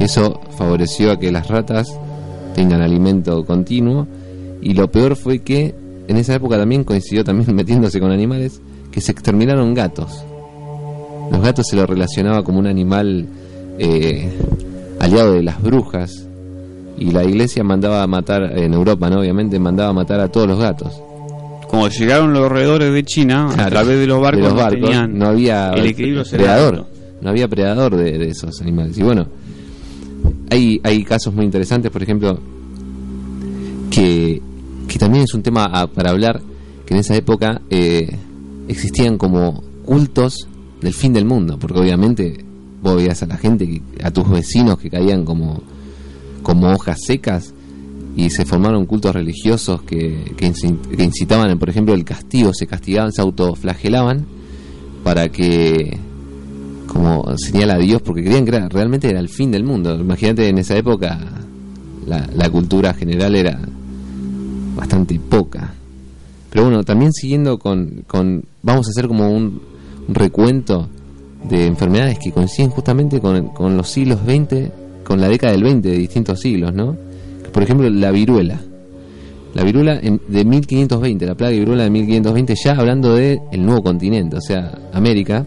[0.00, 1.88] Eso favoreció a que las ratas
[2.54, 4.06] tengan alimento continuo
[4.60, 5.74] y lo peor fue que
[6.08, 8.60] en esa época también coincidió también metiéndose con animales
[8.90, 10.24] que se exterminaron gatos.
[11.30, 13.26] Los gatos se lo relacionaba como un animal
[13.78, 14.30] eh,
[15.00, 16.28] aliado de las brujas
[16.98, 19.20] y la iglesia mandaba a matar en Europa, ¿no?
[19.20, 20.92] Obviamente mandaba a matar a todos los gatos.
[21.68, 24.80] Como llegaron los roedores de China, a través de los barcos, de los no barcos,
[24.90, 26.86] tenían no había el equilibrio predador,
[27.22, 28.98] no había predador de, de esos animales.
[28.98, 29.26] Y bueno,
[30.50, 32.38] hay, hay casos muy interesantes, por ejemplo,
[33.90, 34.40] que,
[34.88, 36.40] que también es un tema a- para hablar,
[36.86, 38.16] que en esa época eh,
[38.68, 40.48] existían como cultos
[40.80, 42.44] del fin del mundo, porque obviamente
[42.82, 45.62] vos veías a la gente, a tus vecinos que caían como,
[46.42, 47.54] como hojas secas
[48.16, 52.66] y se formaron cultos religiosos que, que, inci- que incitaban, por ejemplo, el castigo, se
[52.66, 54.26] castigaban, se autoflagelaban
[55.02, 55.98] para que
[56.86, 59.94] como señala Dios porque creían que era, realmente era el fin del mundo.
[59.98, 61.18] Imagínate en esa época
[62.06, 63.58] la, la cultura general era
[64.76, 65.72] bastante poca.
[66.50, 69.62] Pero bueno, también siguiendo con, con vamos a hacer como un,
[70.06, 70.88] un recuento
[71.48, 74.70] de enfermedades que coinciden justamente con, con los siglos 20,
[75.12, 76.96] con la década del 20 de distintos siglos, ¿no?
[77.52, 78.58] Por ejemplo, la viruela.
[79.52, 83.82] La viruela de 1520, la plaga de viruela de 1520, ya hablando de el nuevo
[83.82, 85.44] continente, o sea, América,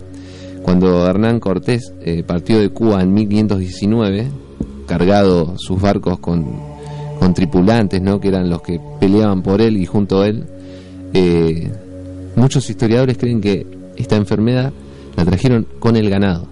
[0.62, 4.28] cuando Hernán Cortés eh, partió de Cuba en 1519,
[4.86, 6.46] cargado sus barcos con,
[7.20, 8.20] con tripulantes, ¿no?
[8.20, 10.46] que eran los que peleaban por él y junto a él,
[11.12, 11.72] eh,
[12.36, 14.72] muchos historiadores creen que esta enfermedad
[15.18, 16.46] la trajeron con el ganado.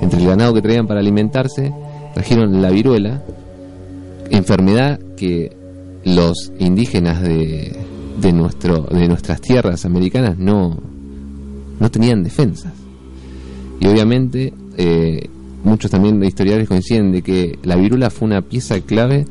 [0.00, 1.72] Entre el ganado que traían para alimentarse,
[2.14, 3.22] trajeron la viruela,
[4.30, 5.52] enfermedad que
[6.04, 7.76] los indígenas de,
[8.20, 10.78] de, nuestro, de nuestras tierras americanas no,
[11.80, 12.72] no tenían defensas.
[13.80, 15.28] Y obviamente eh,
[15.64, 19.24] muchos también historiadores coinciden de que la viruela fue una pieza clave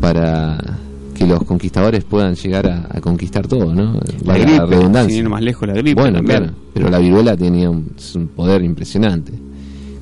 [0.00, 0.78] para
[1.14, 3.98] que los conquistadores puedan llegar a, a conquistar todo, ¿no?
[4.24, 5.14] La gripe, redundancia.
[5.14, 6.38] sin ir más lejos, la gripe Bueno, también.
[6.38, 7.86] claro, pero la viruela tenía un
[8.34, 9.32] poder impresionante,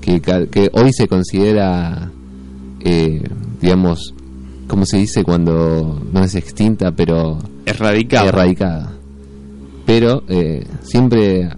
[0.05, 2.11] que, hoy se considera,
[2.81, 3.23] eh,
[3.61, 4.15] digamos,
[4.69, 8.29] ¿cómo se dice cuando no es extinta, pero Erradicada.
[8.29, 8.93] erradicada?
[9.87, 11.49] Pero eh, siempre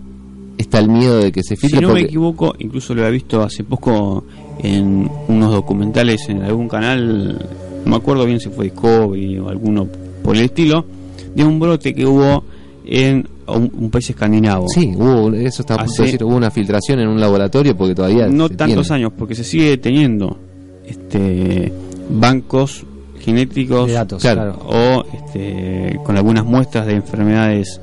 [0.59, 3.42] está el miedo de que se Si filtre no me equivoco, incluso lo he visto
[3.42, 4.24] hace poco
[4.61, 7.38] en unos documentales en algún canal,
[7.85, 9.88] no me acuerdo bien si fue Discovery o alguno
[10.22, 10.87] por el estilo,
[11.35, 12.44] de un brote que hubo
[12.85, 14.66] en un, un país escandinavo.
[14.68, 17.76] Sí, hubo, eso está a punto de Hace- decir, hubo una filtración en un laboratorio
[17.76, 18.96] porque todavía no se tantos tiene.
[19.04, 20.37] años, porque se sigue teniendo
[20.87, 21.72] este
[22.09, 22.85] bancos
[23.20, 24.54] genéticos De datos, Claro.
[24.54, 24.59] claro.
[24.68, 27.80] o este, con algunas muestras de enfermedades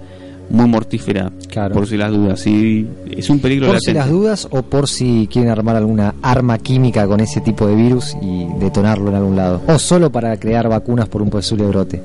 [0.50, 1.74] muy mortíferas, Claro.
[1.74, 2.46] por si las dudas.
[2.48, 6.58] Y es un peligro Por si las dudas o por si quieren armar alguna arma
[6.60, 9.62] química con ese tipo de virus y detonarlo en algún lado.
[9.68, 12.02] O solo para crear vacunas por un posible brote.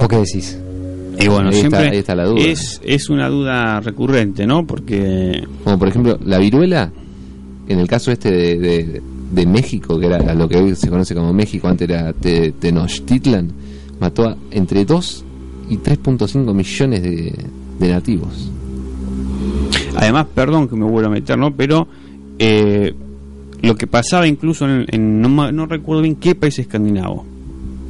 [0.00, 0.58] ¿O qué decís?
[1.20, 2.40] Y bueno, Ahí está- siempre ahí está la duda.
[2.42, 4.66] Es, es una duda recurrente, ¿no?
[4.66, 6.90] Porque Como por ejemplo, la viruela,
[7.68, 9.02] en el caso este de, de,
[9.32, 13.50] de México, que era lo que hoy se conoce como México, antes era Te- Tenochtitlan,
[14.00, 15.24] mató a entre 2
[15.68, 17.34] y 3.5 millones de,
[17.78, 18.50] de nativos.
[19.96, 21.54] además, perdón que me vuelva a meter, ¿no?
[21.54, 21.86] Pero
[22.38, 22.94] eh,
[23.62, 27.24] lo que pasaba incluso en, en- no, no recuerdo bien qué país escandinavo,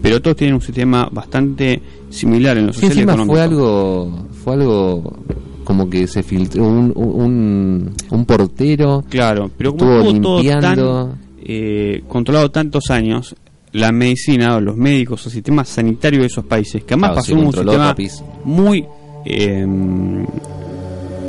[0.02, 5.18] pero todos tienen un sistema bastante similar en lo Sí, encima fue algo, fue algo
[5.64, 9.04] como que se filtró un, un, un portero.
[9.08, 13.36] Claro, pero como estuvo todo tan eh, controlado tantos años,
[13.72, 17.22] la medicina o los médicos o el sistema sanitario de esos países, que además Claro,
[17.22, 17.96] pasó un sistema
[18.44, 18.84] muy
[19.24, 19.66] eh,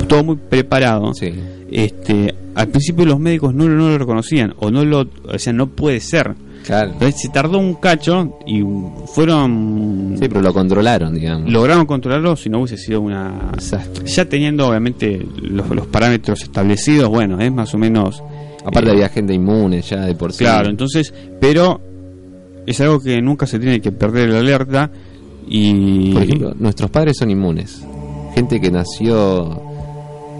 [0.08, 1.14] todo muy preparado.
[1.14, 1.32] Sí.
[1.70, 5.68] Este, al principio los médicos no, no lo reconocían o no lo, o sea, no
[5.68, 6.34] puede ser.
[6.64, 6.92] Claro.
[6.92, 8.62] Entonces se tardó un cacho y
[9.06, 11.50] fueron Sí, pero lo controlaron, digamos.
[11.50, 14.04] lograron controlarlo si no hubiese sido una Exacto.
[14.04, 18.22] ya teniendo obviamente los, los parámetros establecidos, bueno, es más o menos
[18.64, 20.44] Aparte eh, había gente inmune ya de por sí.
[20.44, 21.80] Claro, entonces, pero
[22.66, 24.90] es algo que nunca se tiene que perder la alerta
[25.48, 27.82] y Por ejemplo, nuestros padres son inmunes.
[28.34, 29.60] Gente que nació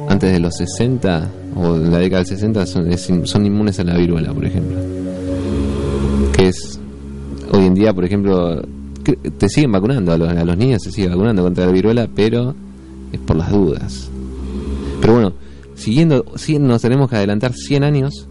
[0.09, 3.85] antes de los 60 o en la década del 60 son, es son inmunes a
[3.85, 4.77] la viruela, por ejemplo.
[7.53, 8.63] Hoy en día, por ejemplo,
[9.38, 12.55] te siguen vacunando, a los, a los niños se sigue vacunando contra la viruela, pero
[13.13, 14.09] es por las dudas.
[15.00, 15.33] Pero bueno,
[15.75, 18.27] siguiendo, sí, nos tenemos que adelantar 100 años,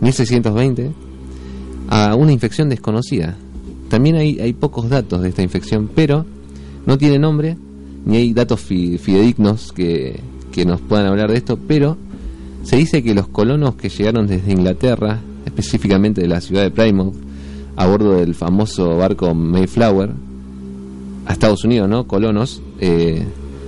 [0.00, 0.92] 1620,
[1.90, 3.36] a una infección desconocida.
[3.88, 6.24] También hay, hay pocos datos de esta infección, pero
[6.86, 7.56] no tiene nombre,
[8.06, 10.20] ni hay datos fi- fidedignos que,
[10.52, 11.96] que nos puedan hablar de esto, pero
[12.62, 17.14] se dice que los colonos que llegaron desde Inglaterra, específicamente de la ciudad de Plymouth,
[17.76, 20.10] a bordo del famoso barco Mayflower,
[21.26, 22.06] a Estados Unidos, ¿no?
[22.06, 23.24] Colonos, eh,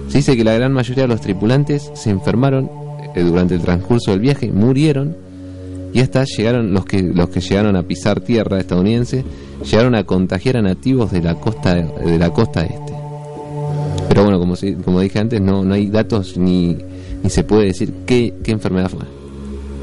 [0.09, 2.71] se dice que la gran mayoría de los tripulantes se enfermaron
[3.15, 5.17] eh, durante el transcurso del viaje, murieron,
[5.93, 9.25] y hasta llegaron los que los que llegaron a pisar tierra estadounidense
[9.65, 12.93] llegaron a contagiar a nativos de la costa de la costa este.
[14.09, 16.77] Pero bueno, como como dije antes, no no hay datos ni
[17.23, 19.07] ni se puede decir qué, qué enfermedad fue.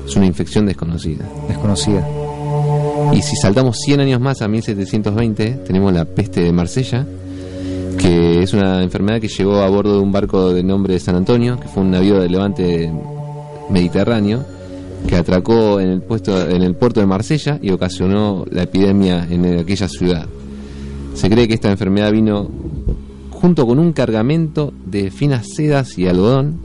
[0.05, 1.25] Es una infección desconocida.
[1.47, 2.05] Desconocida.
[3.15, 7.05] Y si saltamos 100 años más a 1720, tenemos la peste de Marsella,
[7.99, 11.59] que es una enfermedad que llegó a bordo de un barco de nombre San Antonio,
[11.59, 12.91] que fue un navío de levante
[13.69, 14.43] mediterráneo,
[15.07, 19.59] que atracó en el, puesto, en el puerto de Marsella y ocasionó la epidemia en
[19.59, 20.27] aquella ciudad.
[21.13, 22.49] Se cree que esta enfermedad vino
[23.29, 26.57] junto con un cargamento de finas sedas y algodón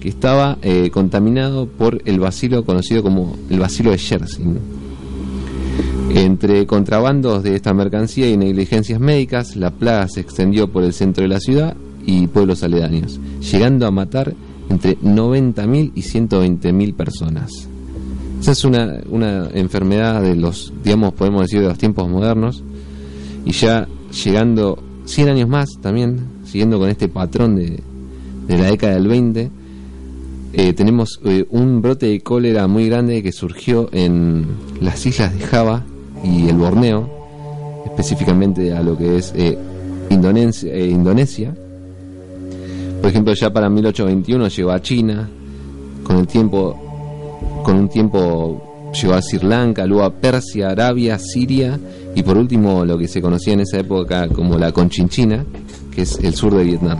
[0.00, 4.83] que estaba eh, contaminado por el bacilo conocido como el bacilo de Yersin.
[6.10, 11.22] Entre contrabandos de esta mercancía y negligencias médicas, la plaga se extendió por el centro
[11.22, 11.76] de la ciudad
[12.06, 14.34] y pueblos aledaños, llegando a matar
[14.68, 17.50] entre 90.000 y 120.000 personas.
[18.40, 22.62] Esa es una, una enfermedad de los, digamos, podemos decir, de los tiempos modernos,
[23.44, 23.88] y ya
[24.24, 27.80] llegando 100 años más también, siguiendo con este patrón de,
[28.46, 29.50] de la década del 20,
[30.52, 34.46] eh, tenemos eh, un brote de cólera muy grande que surgió en
[34.80, 35.84] las islas de Java
[36.24, 37.08] y el Borneo,
[37.84, 39.56] específicamente a lo que es eh,
[40.10, 41.54] Indonesia, eh, Indonesia.
[43.00, 45.28] Por ejemplo, ya para 1821 llegó a China,
[46.02, 51.78] con el tiempo, con un tiempo llegó a Sri Lanka, luego a Persia, Arabia, Siria
[52.14, 55.44] y por último lo que se conocía en esa época como la Conchinchina,
[55.94, 56.98] que es el sur de Vietnam.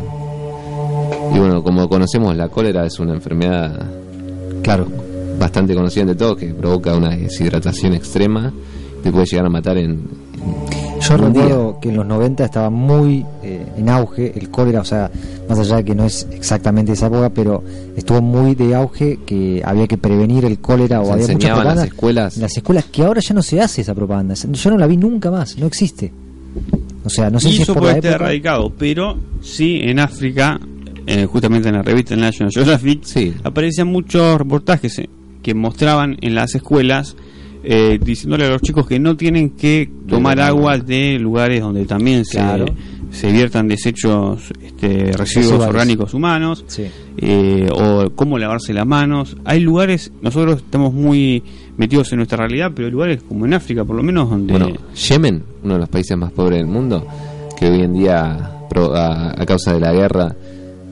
[1.35, 4.05] Y bueno, como conocemos, la cólera es una enfermedad
[4.65, 4.87] Claro.
[5.39, 8.51] bastante conocida entre todos que provoca una deshidratación extrema,
[9.05, 10.01] te puede llegar a matar en,
[11.01, 14.85] Yo Un recuerdo que en los 90 estaba muy eh, en auge el cólera, o
[14.85, 15.11] sea,
[15.49, 17.63] más allá de que no es exactamente esa época, pero
[17.97, 21.39] estuvo muy de auge que había que prevenir el cólera o Se había mucha en
[21.43, 22.37] las propaganda escuelas.
[22.37, 24.35] en las escuelas que ahora ya no se hace esa propaganda.
[24.35, 26.11] Yo no la vi nunca más, no existe.
[27.05, 28.25] O sea, no sé y si es eso por puede la estar época.
[28.25, 30.59] erradicado, pero sí en África,
[31.07, 33.35] eh, justamente en la revista National Geographic, Sí.
[33.45, 35.11] aparecían muchos reportajes eh,
[35.43, 37.15] que mostraban en las escuelas
[37.65, 40.79] eh, diciéndole a los chicos que no tienen que tomar agua.
[40.79, 42.67] de lugares donde también se, Claro.
[43.11, 45.69] se viertan desechos, este, residuos Residuales.
[45.69, 46.85] orgánicos humanos, Sí.
[47.19, 49.37] eh, o cómo lavarse las manos.
[49.45, 51.43] Hay lugares, nosotros estamos muy
[51.77, 54.53] metidos en nuestra realidad, pero hay lugares como en África, por lo menos, donde...
[54.53, 57.07] Bueno, Yemen, uno de los países más pobres del mundo,
[57.59, 58.51] que hoy en día,
[58.95, 60.35] a, a causa de la guerra,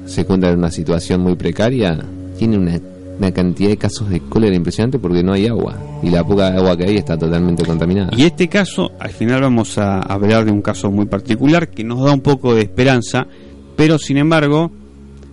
[0.06, 1.98] se encuentra en una situación muy precaria,
[2.38, 2.78] tiene una,
[3.18, 5.76] una cantidad de casos de cólera impresionante porque no hay agua.
[6.02, 8.10] Y la poca agua que hay está totalmente contaminada.
[8.16, 12.04] Y este caso, al final vamos a hablar de un caso muy particular que nos
[12.04, 13.26] da un poco de esperanza,
[13.76, 14.70] pero sin embargo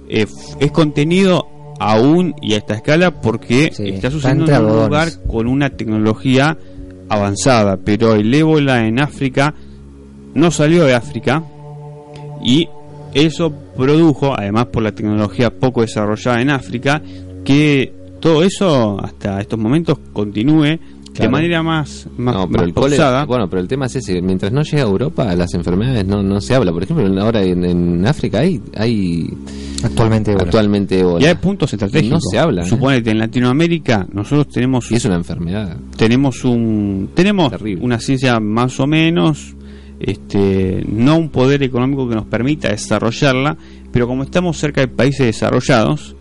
[0.08, 0.26] eh,
[0.60, 1.48] es contenido
[1.80, 6.58] aún y a esta escala porque Sí, está sucediendo en un lugar con una tecnología
[7.08, 9.56] avanzada, pero el ébola en África
[10.34, 11.44] no salió de África
[12.44, 12.68] y
[13.14, 17.02] eso produjo, además por la tecnología poco desarrollada en África,
[17.44, 20.80] que todo eso hasta estos momentos continúe de
[21.26, 21.32] Claro.
[21.32, 22.72] manera más, más, No, más el
[23.28, 26.40] bueno, pero el tema es ese, mientras no llega a Europa, las enfermedades no, no
[26.40, 26.72] se habla.
[26.72, 29.28] Por ejemplo, ahora en, en África hay, hay
[29.84, 30.46] Actualmente, bueno.
[30.46, 31.26] actualmente ébola.
[31.26, 32.22] Y hay puntos estratégicos.
[32.24, 32.66] No se habla, ¿eh?
[32.66, 35.76] Suponete, en Latinoamérica nosotros tenemos Y es una enfermedad.
[35.98, 37.84] tenemos un tenemos Terrible.
[37.84, 39.56] una ciencia más o menos
[40.00, 43.58] este no un poder económico que nos permita desarrollarla,
[43.92, 46.16] pero como estamos cerca de países desarrollados,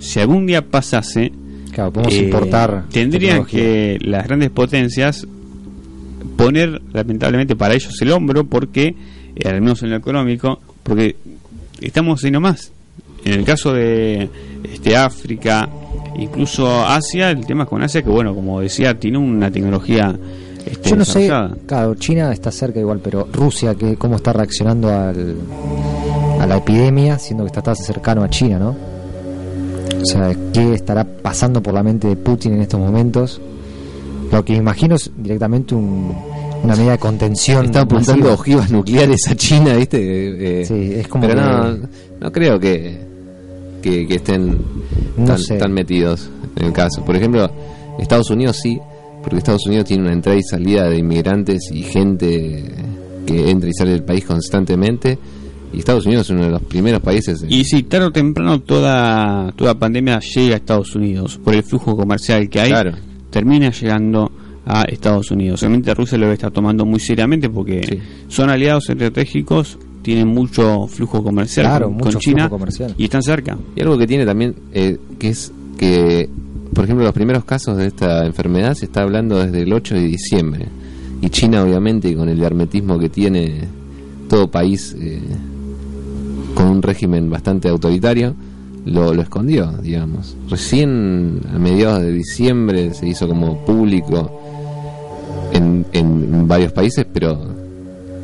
[0.00, 1.32] si algún día pasase
[1.72, 2.84] Claro, podemos eh, importar.
[2.90, 5.26] tendrían que las grandes potencias
[6.36, 8.94] poner lamentablemente para ellos el hombro porque
[9.36, 11.16] eh, al menos en lo económico porque
[11.80, 12.72] estamos ahí nomás
[13.24, 14.28] en el caso de
[14.72, 15.68] este África
[16.18, 20.18] incluso Asia el tema es con Asia que bueno como decía tiene una tecnología
[20.66, 21.30] este, Yo no sé,
[21.66, 25.36] claro, China está cerca igual, pero Rusia, que cómo está reaccionando al,
[26.38, 28.76] a la epidemia, siendo que está tan cercano a China, ¿no?
[30.02, 33.40] O sea, ¿qué estará pasando por la mente de Putin en estos momentos?
[34.32, 36.14] Lo que imagino es directamente un-
[36.62, 37.66] una medida de contención.
[37.66, 38.34] Está apuntando masiva.
[38.34, 40.60] ojivas nucleares a China, ¿viste?
[40.60, 41.88] Eh, Sí, es como pero que- no,
[42.20, 42.98] no creo que,
[43.82, 44.58] que, que estén
[45.16, 45.56] No tan, sé.
[45.56, 47.04] tan metidos en el caso.
[47.04, 47.50] Por ejemplo,
[47.98, 48.78] Estados Unidos sí,
[49.22, 52.64] porque Estados Unidos tiene una entrada y salida de inmigrantes y gente
[53.26, 55.18] que entra y sale del país constantemente.
[55.72, 57.42] Y Estados Unidos es uno de los primeros países.
[57.42, 61.62] en- y sí tarde o temprano toda toda pandemia llega a Estados Unidos por el
[61.62, 62.92] flujo comercial que hay Claro.
[63.30, 64.30] termina llegando
[64.66, 65.62] a Estados Unidos.
[65.62, 67.98] Obviamente Rusia lo está tomando muy seriamente porque Sí.
[68.28, 72.94] son aliados estratégicos, tienen mucho flujo comercial Claro, con, mucho con China flujo comercial.
[72.98, 73.56] y están cerca.
[73.76, 76.28] Y algo que tiene también, eh, que es que
[76.74, 80.02] por ejemplo, los primeros casos de esta enfermedad se está hablando desde el 8 de
[80.02, 80.66] diciembre.
[81.20, 83.62] Y China, obviamente, con el hermetismo que tiene
[84.28, 85.20] todo país eh,
[86.54, 88.34] con un régimen bastante autoritario,
[88.84, 90.36] lo, escondió, digamos.
[90.48, 94.40] Recién a mediados de diciembre se hizo como público
[95.52, 97.38] en, en varios países, pero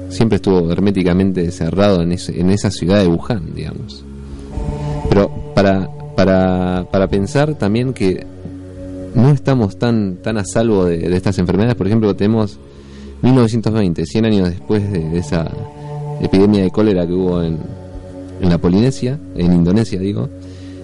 [0.09, 4.05] siempre estuvo herméticamente cerrado en, ese- en esa ciudad de Wuhan, digamos.
[5.09, 8.27] Pero para, para, para pensar también que
[9.15, 12.59] no estamos tan, tan a salvo de, de estas enfermedades, por ejemplo, tenemos
[13.23, 15.51] 1920, 100 años después de, de esa
[16.21, 17.59] epidemia de cólera que hubo en,
[18.41, 20.29] en la Polinesia, en Indonesia digo,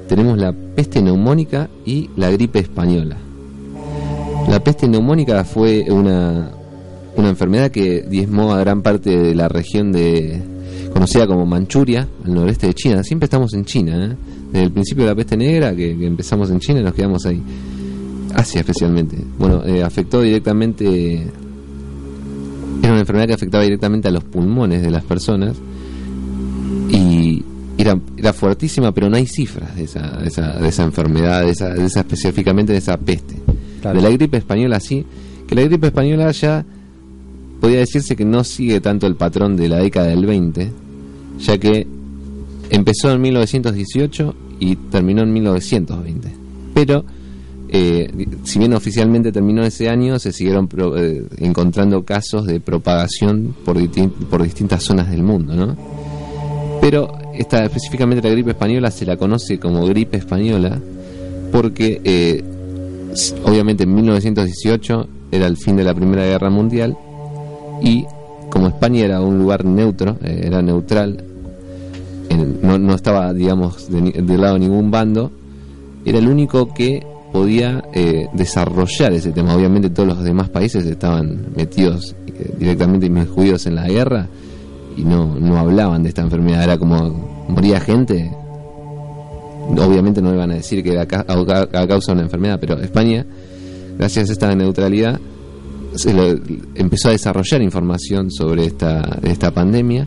[0.09, 3.17] tenemos la peste neumónica y la gripe española.
[4.49, 6.51] La peste neumónica fue una,
[7.17, 10.43] una enfermedad que diezmó a gran parte de la región de
[10.93, 13.03] conocida como Manchuria, al noreste de China.
[13.03, 14.17] Siempre estamos en China, ¿eh?
[14.53, 17.43] desde el principio de la peste negra, que, empezamos en China y nos quedamos ahí.
[18.35, 19.17] Asia especialmente.
[19.39, 21.27] Bueno, eh, afectó directamente...
[22.83, 25.57] Era una enfermedad que afectaba directamente a los pulmones de las personas
[26.97, 27.43] y
[27.79, 31.51] era, era fuertísima, pero no hay cifras de esa, de esa, de esa enfermedad, de
[31.51, 33.37] esa, de esa específicamente de esa peste.
[33.81, 33.97] Claro.
[34.01, 35.05] De la gripe española sí,
[35.47, 36.65] que la gripe española ya
[37.61, 40.71] podría decirse que no sigue tanto el patrón de la década del 20,
[41.41, 41.87] ya que
[42.71, 46.29] empezó en 1918 y terminó en 1920.
[46.75, 47.05] Pero,
[47.69, 48.11] eh,
[48.45, 53.77] si bien oficialmente terminó ese año, se siguieron pro- eh, encontrando casos de propagación por,
[54.31, 55.77] por distintas zonas del mundo, ¿no?
[56.83, 60.81] Pero esta, específicamente la gripe española se la conoce como gripe española
[61.53, 62.43] porque eh,
[63.45, 66.99] obviamente en 1918 era el fin de la Primera Guerra Mundial
[67.81, 68.05] y
[68.51, 71.23] como España era un lugar neutro, eh, era neutral,
[72.63, 75.31] no, no estaba, digamos, de, del lado de ningún bando,
[76.05, 79.55] era el único que podía eh, desarrollar ese tema.
[79.55, 84.27] Obviamente todos los demás países estaban metidos eh, directamente inmiscuidos en la guerra
[84.97, 86.63] y no, no hablaban de esta enfermedad.
[86.65, 88.31] Era como moría gente.
[89.69, 93.25] Obviamente no iban a decir que era ca- causa de una enfermedad, pero España,
[93.99, 95.21] gracias a esta neutralidad,
[95.95, 96.39] se lo-
[96.75, 100.07] empezó a desarrollar información sobre esta, esta pandemia,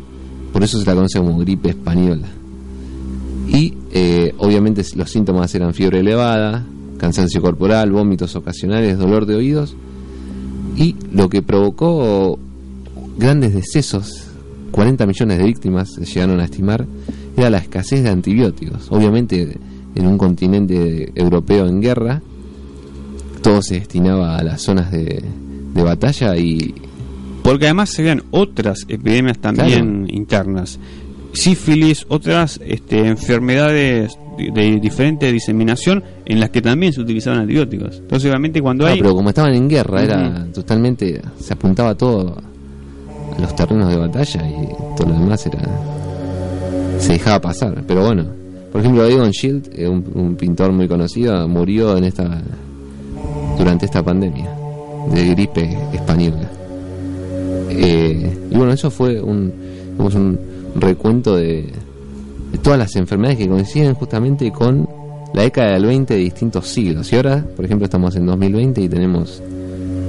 [0.52, 2.28] por eso se la conoce como gripe española.
[3.48, 6.66] Y eh, obviamente los síntomas eran fiebre elevada,
[6.98, 9.76] cansancio corporal, vómitos ocasionales, dolor de oídos,
[10.76, 12.38] y lo que provocó
[13.18, 14.25] grandes decesos,
[14.76, 16.86] 40 millones de víctimas se llegaron a estimar,
[17.38, 18.88] era la escasez de antibióticos.
[18.92, 19.58] Obviamente
[19.96, 22.22] en un continente europeo en guerra,
[23.42, 25.24] todo se destinaba a las zonas de,
[25.74, 26.74] de batalla y
[27.42, 30.78] Porque además se vean otras epidemias también internas.
[31.32, 38.00] Sífilis, otras este, enfermedades de, de diferente diseminación en las que también se utilizaban antibióticos.
[38.00, 39.00] Entonces, obviamente, cuando Ah, hay.
[39.00, 41.22] pero como estaban en guerra, era totalmente.
[41.40, 42.55] Se apuntaba todo a
[43.40, 45.60] los terrenos de batalla y todo lo demás era.
[47.00, 47.84] Se dejaba pasar.
[47.88, 48.26] Pero bueno,
[48.72, 52.42] por ejemplo, Egon Schild, eh, un, un pintor muy conocido, murió en esta.
[53.58, 54.50] durante esta pandemia
[55.14, 56.50] de gripe española.
[57.70, 59.54] Eh, y bueno, eso fue un
[60.76, 61.72] recuento de,
[62.52, 64.88] de todas las enfermedades que coinciden justamente con
[65.34, 67.12] la década del 20 de distintos siglos.
[67.12, 69.42] Y ahora, por ejemplo, estamos en 2020 y tenemos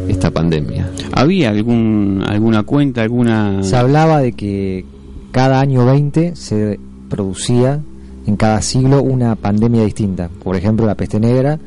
[0.09, 0.90] esta pandemia.
[1.12, 3.62] ¿Había algún, alguna cuenta, alguna.
[3.62, 4.84] Se hablaba de que
[5.32, 6.78] cada año 20 se
[7.09, 7.80] producía
[8.26, 10.28] en cada siglo una pandemia distinta.
[10.42, 11.59] Por ejemplo, la peste negra,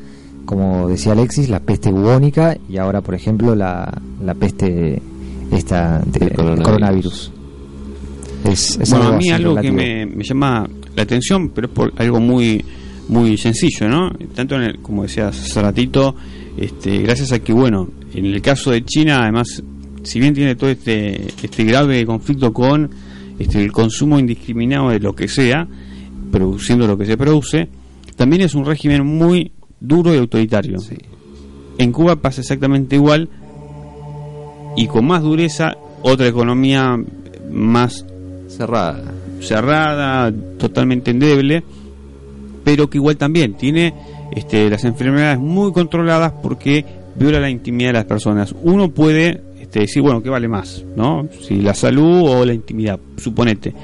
[0.44, 5.00] como decía Alexis, la peste bubónica y ahora, por ejemplo, la, la peste
[5.52, 6.64] esta de El coronavirus.
[6.64, 7.32] coronavirus.
[8.44, 11.92] Es, es bueno, a mí algo que me, me llama la atención, pero es por
[11.96, 12.64] algo muy
[13.10, 14.10] muy sencillo, ¿no?
[14.34, 16.14] Tanto en el, como decías hace ratito,
[16.56, 19.62] este, gracias a que, bueno, en el caso de China, además,
[20.04, 22.88] si bien tiene todo este, este grave conflicto con
[23.38, 25.66] este, el consumo indiscriminado de lo que sea,
[26.30, 27.68] produciendo lo que se produce,
[28.14, 29.50] también es un régimen muy
[29.80, 30.78] duro y autoritario.
[31.78, 33.28] En Cuba pasa exactamente igual
[34.76, 36.96] y con más dureza otra economía
[37.50, 38.06] más
[38.46, 39.02] cerrada,
[39.40, 41.64] cerrada, totalmente endeble,
[42.70, 43.92] pero que igual también tiene
[44.30, 46.84] este, las enfermedades muy controladas porque
[47.16, 48.54] viola la intimidad de las personas.
[48.62, 50.84] Uno puede este, decir, bueno, ¿qué vale más?
[50.94, 51.26] ¿no?
[51.40, 53.74] Si la salud o la intimidad, suponete.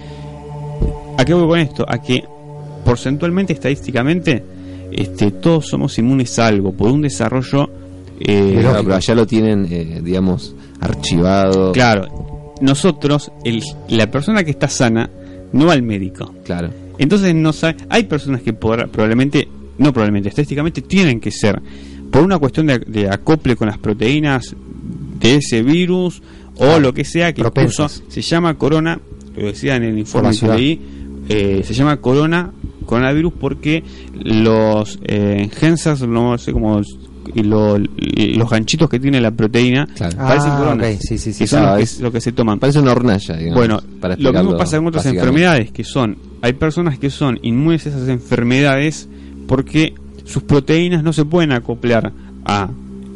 [1.18, 1.84] ¿A qué voy con esto?
[1.88, 2.22] A que
[2.84, 4.44] porcentualmente, estadísticamente,
[4.92, 7.68] este, todos somos inmunes a algo por un desarrollo
[8.20, 11.72] eh, Claro, pero allá lo tienen, eh, digamos, archivado.
[11.72, 15.10] Claro, nosotros, el, la persona que está sana,
[15.52, 16.32] no va al médico.
[16.44, 16.85] Claro.
[16.98, 17.52] Entonces no
[17.88, 21.60] hay personas que podrá- probablemente no probablemente, estadísticamente tienen que ser
[22.10, 24.54] por una cuestión de, de acople con las proteínas
[25.20, 26.22] de ese virus
[26.54, 28.98] o Claro, lo que sea que incluso se llama corona,
[29.36, 30.80] lo decía en el informe que leí,
[31.28, 32.52] eh, se llama corona
[32.86, 33.82] coronavirus porque
[34.14, 36.80] los eh, gensas, no sé cómo
[37.34, 40.16] y lo- los ganchitos que tiene la proteína Claro.
[40.18, 42.32] parecen Ah, coronas, sí, sí, sí, que son claro, lo que, es- lo que se
[42.32, 42.58] toman.
[42.58, 43.56] Parece una hornalla, digamos.
[43.56, 47.86] Bueno, para lo mismo pasa con otras enfermedades que son, hay personas que son inmunes
[47.86, 49.08] a esas enfermedades
[49.46, 52.12] porque sus proteínas no se pueden acoplar
[52.44, 52.68] a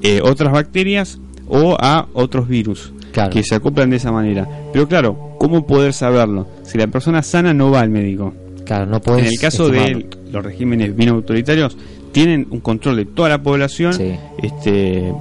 [0.03, 3.31] eh, otras bacterias o a otros virus Claro.
[3.31, 4.49] que se acoplan de esa manera.
[4.73, 6.47] Pero claro, ¿cómo poder saberlo?
[6.63, 8.33] Si la persona sana no va al médico.
[8.65, 9.99] Claro, no puedes en el caso estimarlo.
[9.99, 11.77] de los regímenes bien autoritarios,
[12.13, 13.93] tienen un control de toda la población.
[13.95, 14.15] Sí.
[14.43, 15.13] Este,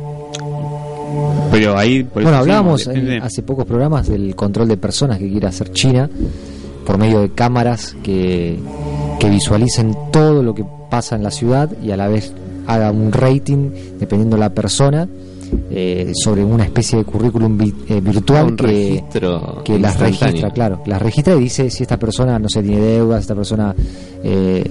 [1.51, 5.17] pero ahí, por Bueno, decimos, hablábamos depende- en- hace pocos programas del control de personas
[5.17, 6.09] que quiere hacer China
[6.85, 8.57] por medio de cámaras que,
[9.19, 12.33] que visualicen todo lo que pasa en la ciudad y a la vez
[12.67, 13.69] haga un rating,
[13.99, 15.07] dependiendo de la persona,
[15.71, 21.01] eh, sobre una especie de currículum vi- eh, virtual Un que, las registra, claro, las
[21.01, 23.73] registra y dice si esta persona no se tiene deudas, esta persona
[24.23, 24.63] eh,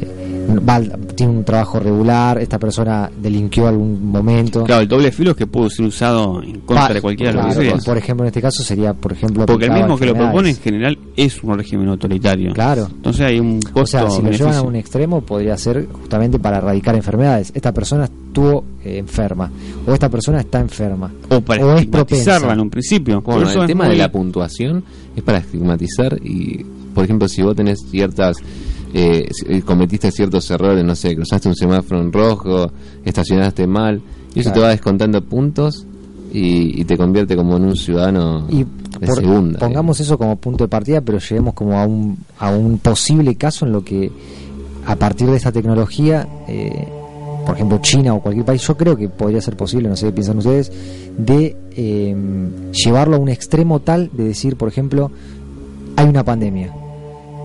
[0.48, 0.80] va
[1.14, 4.64] tiene un trabajo regular, esta persona delinquió algún momento.
[4.64, 7.36] Claro, el doble filo es que puede ser usado en contra Pa- de cualquiera de
[7.36, 7.76] los claro, que sea.
[7.76, 10.50] y por ejemplo, en este caso sería, por ejemplo, Porque el mismo que lo propone
[10.50, 12.52] en general es un régimen autoritario.
[12.52, 12.86] Claro.
[12.90, 14.68] Entonces hay un costo O sea, si lo llevan a beneficio.
[14.68, 17.52] un extremo, podría ser justamente para erradicar enfermedades.
[17.54, 19.50] Esta persona estuvo eh, enferma,
[19.86, 23.20] o esta persona está enferma, o para o es estigmatizarla en un principio.
[23.22, 24.84] Por Bueno, eso el es tema muy- de la puntuación
[25.16, 28.36] es para estigmatizar y, por ejemplo, si vos tenés ciertas,
[28.94, 32.70] eh, eh, cometiste ciertos errores, no sé, cruzaste un semáforo en rojo,
[33.04, 34.00] estacionaste mal,
[34.34, 34.54] y eso Claro.
[34.54, 35.86] te va descontando puntos
[36.32, 38.64] y, y te convierte como en un ciudadano Y
[38.98, 39.58] de por- segunda.
[39.58, 43.64] pongamos eso como punto de partida, pero lleguemos como a un, a un posible caso
[43.66, 44.10] en lo que
[44.86, 46.86] a partir de esta tecnología, eh,
[47.46, 50.12] por ejemplo China o cualquier país, yo creo que podría ser posible, no sé qué
[50.12, 50.70] piensan ustedes,
[51.16, 52.16] de eh,
[52.72, 55.10] llevarlo a un extremo tal de decir, por ejemplo,
[55.96, 56.72] hay una pandemia.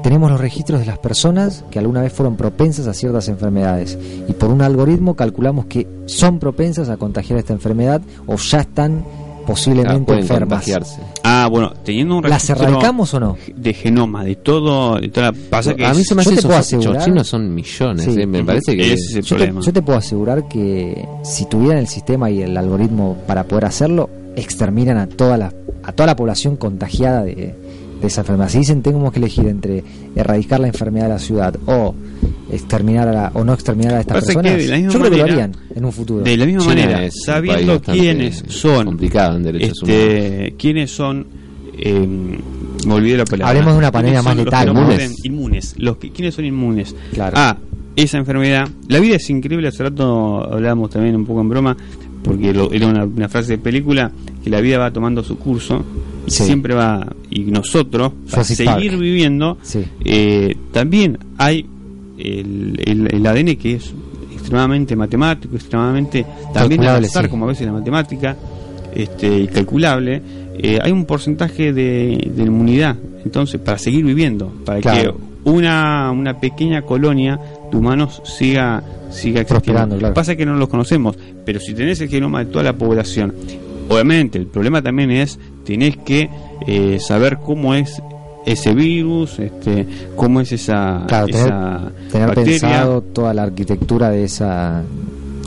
[0.03, 3.97] Tenemos los registros de las personas que alguna vez fueron propensas a ciertas enfermedades
[4.27, 9.03] y por un algoritmo calculamos que son propensas a contagiar esta enfermedad o ya están
[9.43, 10.49] Ah, posiblemente pueden enfermas.
[10.59, 11.01] contagiarse.
[11.23, 13.37] Ah, bueno, teniendo un ¿Las registro erradicamos o no?
[13.55, 16.29] de genoma, de todo, de toda la- pasa que a mí es- se me yo
[16.29, 18.21] hace te eso, puedo los asegurar- chinos son millones, Sí.
[18.21, 19.61] eh, me parece que ese es el Yo te, problema.
[19.61, 24.09] yo te puedo asegurar que si tuvieran el sistema y el algoritmo para poder hacerlo,
[24.37, 27.53] exterminan a toda la, a toda la población contagiada de,
[28.03, 28.49] de esa enfermedad.
[28.49, 29.83] Si dicen tenemos que elegir entre
[30.15, 31.95] erradicar la enfermedad de la ciudad o
[32.51, 34.99] exterminar a la- o no exterminar a estas Pasa que personas, de la misma yo
[34.99, 36.23] creo que lo manera- harían en un futuro.
[36.23, 40.01] De la misma China manera, sabiendo quiénes son, complicado en derechos humanos.
[40.03, 41.25] este, quiénes son,
[41.77, 42.07] eh,
[42.85, 43.49] me olvidé la palabra.
[43.49, 44.99] Hablemos de una pandemia ¿Quiénes más los letal, que no inmunes.
[44.99, 45.15] mueren?
[45.23, 45.75] inmunes.
[45.77, 46.95] Los que, ¿Quiénes son inmunes?
[47.13, 47.37] Claro.
[47.37, 47.57] A
[47.95, 48.67] esa enfermedad.
[48.89, 49.67] La vida es increíble.
[49.69, 51.77] Hace rato hablábamos también un poco en broma,
[52.23, 54.11] porque lo- era una, una frase de película
[54.43, 55.83] que la vida va tomando su curso
[56.27, 56.43] Sí.
[56.45, 57.05] siempre va.
[57.29, 59.01] Y nosotros, para Jurassic seguir Park.
[59.01, 59.83] viviendo, Sí.
[60.05, 61.65] eh, también hay
[62.17, 63.93] el, el, el ADN que es
[64.33, 67.27] extremadamente matemático, extremadamente también sí.
[67.29, 68.35] como a veces la matemática,
[68.95, 70.21] este, y calculable.
[70.57, 72.95] Eh, hay un porcentaje de, de inmunidad,
[73.25, 75.17] entonces, para seguir viviendo, para Claro.
[75.17, 77.39] que una, una pequeña colonia
[77.71, 79.97] de humanos siga, siga existiendo.
[79.97, 80.13] Claro.
[80.13, 83.33] Pasa que no los conocemos, pero si tenés el genoma de toda la población,
[83.89, 86.29] obviamente el problema también es, tenés que
[86.67, 88.01] eh, saber cómo es
[88.45, 92.51] ese virus, este, cómo es esa, Claro, esa Tener bacteria.
[92.59, 94.83] pensado toda la arquitectura de esa...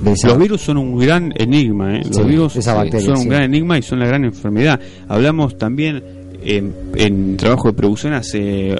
[0.03, 2.03] De esa Los virus son un gran enigma, ¿eh?
[2.07, 4.79] los Sí, virus esa bacteria, son un gran enigma y son la gran enfermedad.
[5.09, 6.03] Hablamos también
[6.45, 8.77] en, en trabajo de producción hace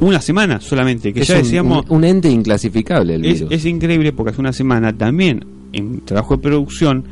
[0.00, 3.64] una semana solamente, que Es ya un- decíamos, un, un ente inclasificable el es, es
[3.64, 7.04] increíble porque hace una semana también en trabajo de producción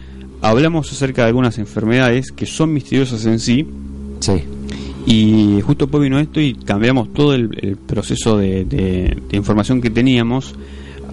[0.43, 3.67] hablamos acerca de algunas enfermedades que son misteriosas en sí
[4.21, 4.33] Sí.
[5.07, 9.81] y justo después vino esto y cambiamos todo el, el proceso de, de- de información
[9.81, 10.55] que teníamos.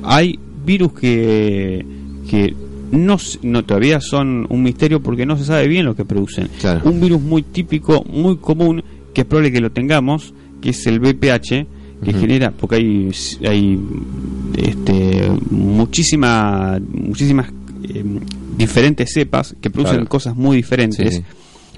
[0.04, 1.86] Hay virus que,
[2.30, 2.56] que
[2.92, 6.48] no, no todavía son un misterio porque no se sabe bien lo que producen.
[6.60, 6.82] Claro.
[6.90, 11.00] Un virus muy típico, muy común, que es probable que lo tengamos, que es el
[11.00, 11.66] BPH,
[12.04, 13.10] que genera, porque hay,
[13.48, 13.80] hay
[14.58, 17.50] este, muchísima, muchísimas
[17.94, 18.04] eh,
[18.58, 20.10] diferentes cepas que producen Claro.
[20.10, 21.16] cosas muy diferentes.
[21.16, 21.24] Sí.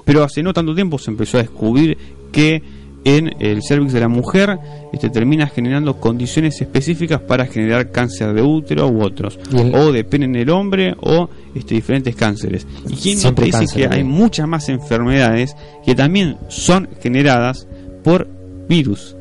[0.03, 1.97] Pero hace no tanto tiempo se empezó a descubrir
[2.31, 2.61] que
[3.05, 4.57] en el cervix de la mujer
[4.91, 10.03] este, termina generando condiciones específicas para generar cáncer de útero u otros, el- o de
[10.03, 12.65] pene en el hombre o este, diferentes cánceres.
[12.89, 15.55] ¿Y Siempre dice cáncer, que hay muchas más enfermedades
[15.85, 17.67] que también son generadas
[18.03, 18.27] por
[18.67, 19.15] virus?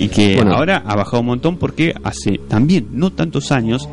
[0.00, 0.54] Y que Bueno.
[0.56, 3.88] ahora ha bajado un montón porque hace también no tantos años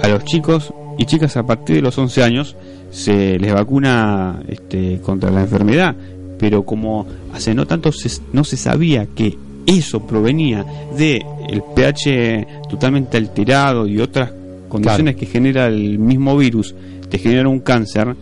[0.00, 2.56] a los chicos y chicas a partir de los 11 años
[2.90, 5.94] se les vacuna este, contra la enfermedad,
[6.38, 9.36] pero como hace no tanto se- no se sabía que
[9.66, 10.64] eso provenía
[10.96, 14.32] de el pH totalmente alterado y otras
[14.68, 16.74] condiciones que genera el mismo virus,
[17.08, 18.14] te genera un cáncer.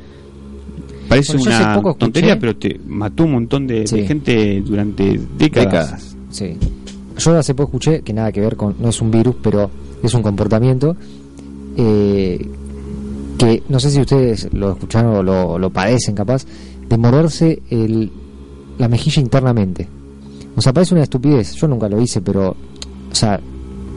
[1.09, 5.67] Parece Bueno, hace una escuché- tontería, pero te mató un montón de, gente durante décadas.
[5.73, 6.17] Décadas.
[6.31, 6.57] Sí.
[7.19, 8.77] Yo hace poco escuché que nada que ver con.
[8.81, 9.71] No es un virus, pero
[10.03, 10.97] es un comportamiento.
[11.77, 12.47] eh,
[13.43, 16.45] que no sé si ustedes lo escucharon o lo, padecen, capaz.
[16.89, 18.11] De morderse el,
[18.79, 19.89] la mejilla internamente.
[20.55, 21.55] O sea, parece una estupidez.
[21.55, 22.51] Yo nunca lo hice, pero.
[22.51, 23.41] O sea,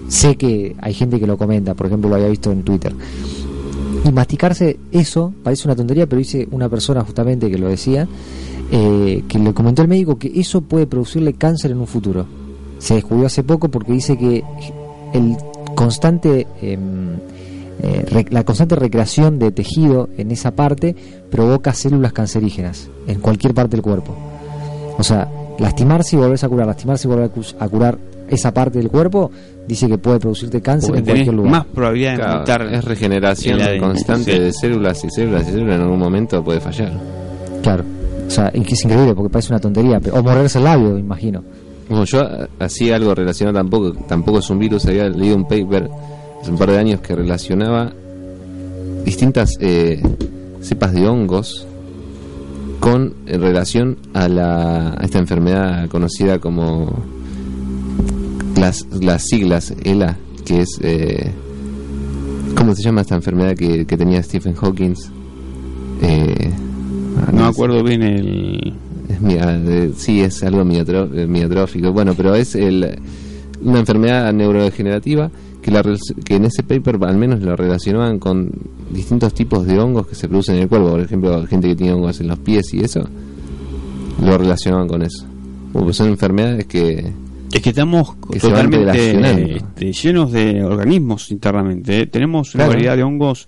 [0.07, 1.75] sé que hay gente que lo comenta.
[1.75, 2.93] Por ejemplo, lo había visto en Twitter.
[4.03, 8.07] Y masticarse eso parece una tontería, pero dice una persona justamente que lo decía,
[8.71, 12.25] eh, que le comentó el médico que eso puede producirle cáncer en un futuro.
[12.79, 14.43] Se descubrió hace poco porque dice que
[15.13, 15.37] el
[15.75, 17.17] constante em,
[17.81, 20.95] eh, re- la constante recreación de tejido en esa parte
[21.29, 24.15] provoca células cancerígenas en cualquier parte del cuerpo.
[24.97, 27.97] O sea, lastimarse y volverse a curar, lastimarse y volver a cu- a curar
[28.29, 29.29] esa parte del cuerpo,
[29.67, 31.51] dice que puede producirte cáncer Porque en cualquier lugar.
[31.51, 33.79] más probabilidad de Claro, es regeneración ADN.
[33.79, 34.39] constante Sí.
[34.39, 36.91] de células y células y células en algún momento puede fallar.
[37.61, 37.83] Claro.
[38.25, 39.99] O sea, es increíble porque parece una tontería.
[39.99, 41.43] pero- o morderse el labio, me imagino.
[41.87, 45.87] Bueno, yo eh, hacía algo relacionado tampoco, tampoco es un virus, había leído un paper
[46.41, 47.93] hace un par de años que relacionaba
[49.03, 50.01] distintas eh,
[50.61, 51.67] cepas de hongos
[52.79, 57.03] con en relación a, la, a esta enfermedad conocida como
[58.57, 60.79] las, las siglas ELA, que es...
[60.81, 61.31] Eh,
[62.55, 64.93] ¿Cómo se llama esta enfermedad que, que tenía Stephen Hawking?
[66.01, 66.51] Eh,
[67.17, 68.73] ah, No me acuerdo bien el.
[69.09, 71.91] Es sí, es algo miotro- eh, miotrófico.
[71.91, 72.97] Bueno, pero es el,
[73.61, 75.29] una enfermedad neurodegenerativa
[75.65, 75.83] que, la,
[76.23, 78.51] que en ese paper al menos lo relacionaban con
[78.91, 80.91] distintos tipos de hongos que se producen en el cuerpo.
[80.91, 83.03] Por ejemplo, gente que tiene hongos en los pies y eso,
[84.21, 85.25] lo relacionaban con eso.
[85.73, 87.11] Pues son enfermedades que...
[87.51, 92.01] Es que estamos Que totalmente este, llenos de organismos internamente.
[92.01, 92.05] ¿eh?
[92.05, 93.47] Tenemos una variedad de hongos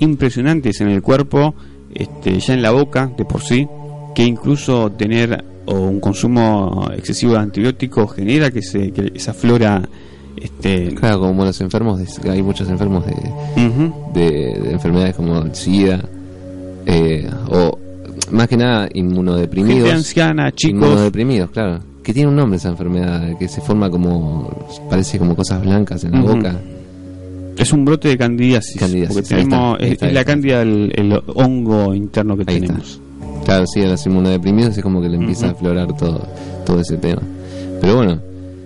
[0.00, 1.54] impresionantes en el cuerpo,
[1.94, 3.68] este, ya en la boca de por sí,
[4.16, 9.88] que incluso tener o un consumo excesivo de antibióticos genera que, se, que esa flora...
[10.36, 13.14] Este, Claro, como los enfermos, de- hay muchos enfermos de,
[14.14, 16.00] de, de enfermedades como el SIDA
[16.86, 17.78] eh, o
[18.30, 19.78] más que nada inmunodeprimidos.
[19.80, 21.80] gente anciana, chicos, Inmunodeprimidos, claro.
[22.02, 24.50] Que tiene un nombre esa enfermedad, que se forma como.
[24.90, 26.56] parece como cosas blancas en la boca.
[27.56, 28.76] es un brote de candidiasis.
[28.80, 32.44] Candidiasis, porque está, tenemos, es, está, es ahí la cándida el, el hongo interno que
[32.48, 32.66] Ahí está.
[32.68, 33.00] tenemos.
[33.44, 36.26] Claro, sí, a los inmunodeprimidos es como que le empieza a aflorar todo,
[36.66, 37.22] todo ese tema.
[37.80, 38.18] Pero bueno,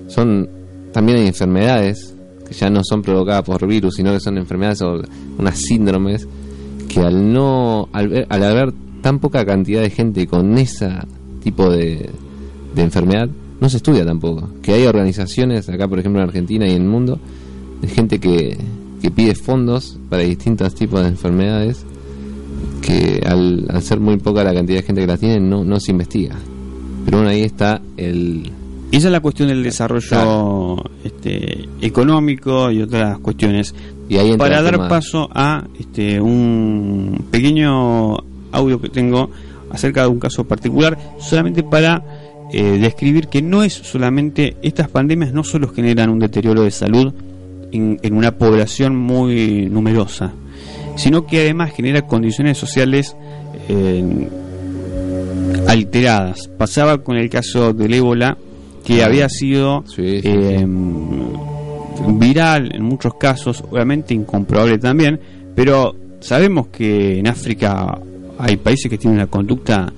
[0.08, 0.48] son.
[0.96, 2.14] También hay enfermedades
[2.48, 5.02] que ya no son provocadas por virus, sino que son enfermedades o
[5.38, 6.26] unas síndromes
[6.88, 7.90] que al no.
[7.92, 8.72] al, ver- al haber
[9.02, 10.88] tan poca cantidad de gente con ese
[11.42, 12.08] tipo de,
[12.74, 13.28] de enfermedad,
[13.60, 14.48] no se estudia tampoco.
[14.62, 17.18] Que hay organizaciones, acá por ejemplo en Argentina y en el mundo,
[17.82, 18.56] de gente que,
[19.02, 21.84] que pide fondos para distintos tipos de enfermedades
[22.80, 25.78] que al, al ser muy poca la cantidad de gente que las tiene no, no
[25.78, 26.36] se investiga.
[27.04, 28.50] Pero bueno, ahí está el...
[28.96, 30.82] Esa es la cuestión del desarrollo Claro.
[31.04, 33.74] este, económico y otras cuestiones.
[34.08, 38.16] Y ahí entra Para dar tema- paso a este, un pequeño
[38.52, 39.30] audio que tengo
[39.70, 42.02] acerca de un caso particular, solamente para
[42.52, 47.12] eh, describir que no es solamente, estas pandemias no solo generan un deterioro de salud
[47.72, 50.32] en, en una población muy numerosa,
[50.96, 53.14] sino que además genera condiciones sociales
[53.68, 54.28] eh,
[55.68, 56.48] alteradas.
[56.56, 58.38] Pasaba con el caso del ébola,
[58.86, 60.64] que había sido Sí, sí, eh,
[62.08, 65.18] viral en muchos casos, obviamente incomprobable también,
[65.56, 67.98] pero sabemos que en África
[68.38, 69.92] hay países que tienen una conducta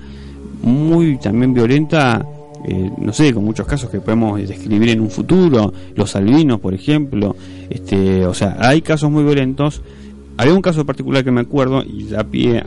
[0.63, 2.25] muy también violenta,
[2.65, 6.73] eh, no sé, con muchos casos que podemos describir en un futuro, los albinos, por
[6.73, 7.35] ejemplo,
[7.69, 9.83] este, o sea, hay casos muy violentos.
[10.37, 12.63] Había un caso particular que me acuerdo y da pie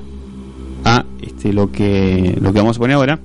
[0.85, 3.19] a este, lo que lo que vamos a poner ahora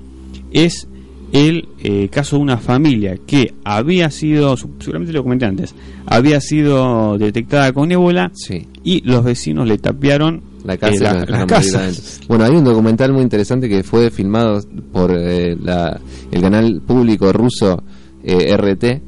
[0.52, 0.88] es
[1.34, 5.76] el eh, caso de una familia que había sido, seguramente lo comenté antes,
[6.06, 11.10] había sido detectada con ébola Sí, y los vecinos le tapiaron la casa eh, la-
[11.12, 11.48] adentro.
[12.28, 14.62] Bueno, hay un documental muy interesante que fue filmado
[14.92, 16.00] por eh, la-
[16.32, 17.84] el canal público ruso
[18.24, 19.02] RT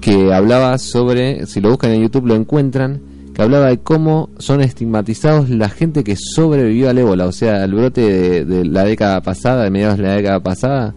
[0.00, 3.00] que hablaba sobre, si lo buscan en YouTube lo encuentran,
[3.34, 7.72] que hablaba de cómo son estigmatizados la gente que sobrevivió al ébola, o sea, al
[7.74, 10.94] brote de, de la década pasada, de mediados de la década pasada,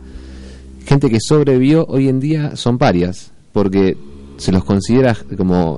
[0.87, 3.97] gente que sobrevivió hoy en día son parias, porque
[4.37, 5.77] se los considera como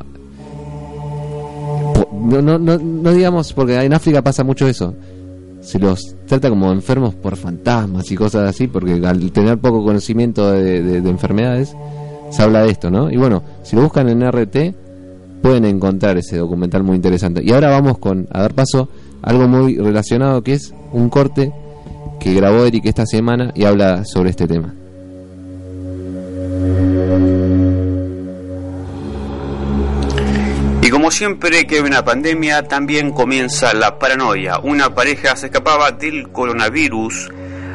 [2.22, 4.94] no, no, no, no digamos, porque en África pasa mucho eso.
[5.62, 10.52] Se los trata como enfermos por fantasmas y cosas así, porque al tener poco conocimiento
[10.52, 11.76] de, de- de enfermedades,
[12.30, 13.10] se habla de esto, ¿no?
[13.12, 14.74] Y bueno, si lo buscan en RT,
[15.42, 17.42] pueden encontrar ese documental muy interesante.
[17.44, 18.90] Y ahora vamos con, a dar paso,
[19.22, 21.52] algo muy relacionado que es un corte
[22.20, 24.74] que grabó Eric esta semana y habla sobre este tema.
[30.82, 34.60] Y como siempre que hay una pandemia, también comienza la paranoia.
[34.60, 37.30] Una pareja se escapaba del coronavirus.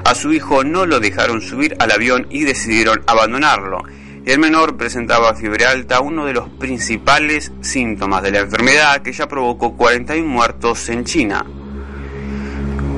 [0.05, 3.83] A su hijo no lo dejaron subir al avión y decidieron abandonarlo.
[4.27, 9.29] El menor presentaba fiebre alta, uno de los principales síntomas de la enfermedad que ya
[9.29, 11.45] provocó 41 muertos en China.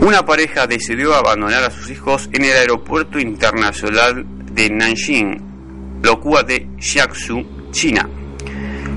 [0.00, 5.55] Una pareja decidió abandonar a sus hijos en el aeropuerto internacional de Nanjing,
[6.06, 8.08] locua de Jiangsu, China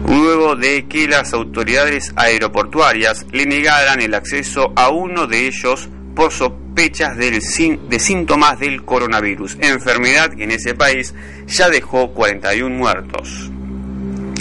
[0.08, 6.32] luego de que las autoridades aeroportuarias le negaran el acceso a uno de ellos por
[6.32, 7.40] sospechas de
[8.00, 11.14] síntomas del coronavirus, enfermedad que en ese país
[11.48, 13.52] ya dejó 41 muertos.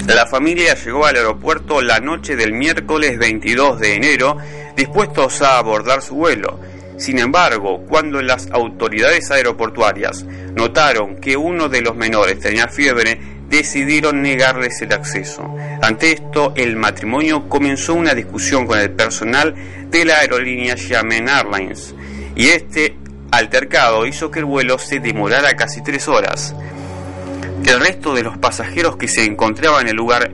[0.07, 4.39] La familia llegó al aeropuerto la noche del miércoles 22 de enero,
[4.75, 6.59] dispuestos a abordar su vuelo.
[6.99, 10.25] Sin embargo, cuando las autoridades aeroportuarias
[10.55, 15.55] notaron que uno de los menores tenía fiebre, decidieron negarles el acceso.
[15.81, 19.55] Ante esto, el matrimonio comenzó una discusión con el personal
[19.91, 21.95] de la aerolínea Xiamen Airlines,
[22.35, 22.97] y este
[23.31, 26.55] altercado hizo que el vuelo se demorara casi tres horas.
[27.65, 30.31] El resto de los pasajeros que se encontraban en el lugar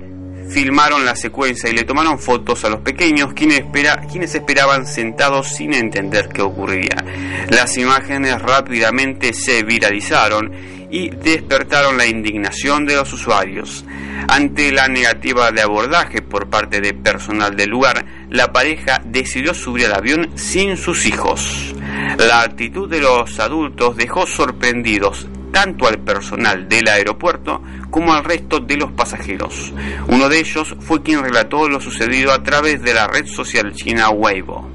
[0.51, 5.49] filmaron la secuencia y le tomaron fotos a los pequeños quienes, espera- quienes esperaban sentados
[5.49, 7.05] sin entender qué ocurría.
[7.51, 10.53] Las imágenes rápidamente se viralizaron
[10.91, 13.85] y despertaron la indignación de los usuarios.
[14.29, 19.87] Ante la negativa de abordaje por parte de personal del lugar, la pareja decidió subir
[19.87, 21.75] al avión sin sus hijos.
[22.19, 27.63] La actitud de los adultos dejó sorprendidos tanto al personal del aeropuerto
[27.95, 29.73] como al resto de los pasajeros.
[30.09, 34.11] Uno de ellos fue quien relató lo sucedido a través de la red social china
[34.11, 34.69] Weibo.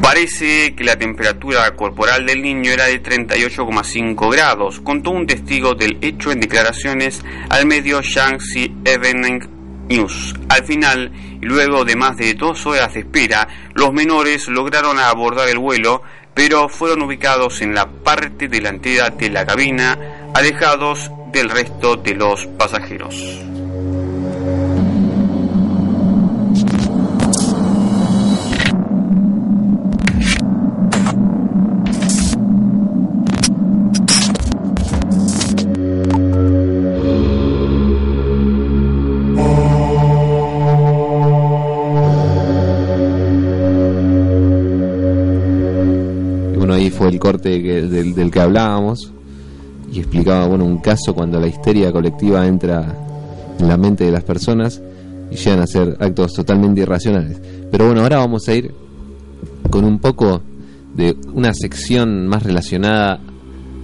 [0.00, 5.98] Parece que la temperatura corporal del niño era de 38,5 grados, contó un testigo del
[6.00, 9.40] hecho en declaraciones al medio Shaanxi Evening
[9.88, 10.36] News.
[10.50, 15.58] Al final, luego de más de dos horas de espera, los menores lograron abordar el
[15.58, 16.02] vuelo,
[16.34, 19.98] pero fueron ubicados en la parte delantera de la cabina,
[20.34, 23.44] alejados del resto de los pasajeros.
[46.98, 49.12] Fue el corte del que hablábamos
[49.92, 52.94] y explicaba, bueno, un caso cuando la histeria colectiva entra
[53.58, 54.80] en la mente de las personas
[55.30, 57.40] y llegan a hacer actos totalmente irracionales.
[57.70, 58.72] Pero bueno, ahora vamos a ir
[59.70, 60.42] con un poco
[60.94, 63.20] de una sección más relacionada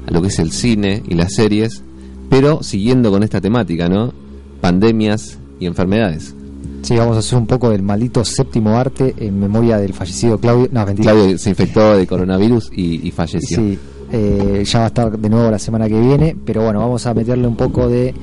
[0.07, 1.83] a lo que es el cine y las series,
[2.29, 4.13] pero siguiendo con esta temática, ¿no?
[4.61, 6.35] Pandemias y enfermedades.
[6.83, 10.69] Sí, vamos a hacer un poco del maldito séptimo arte en memoria del fallecido Claudio.
[10.71, 11.13] No, mentira.
[11.13, 13.57] Claudio se infectó de coronavirus y, y falleció.
[13.57, 13.79] Sí,
[14.17, 17.15] eh, ya va a estar de nuevo la semana que viene, pero bueno, vamos a
[17.15, 18.15] meterle un poco de,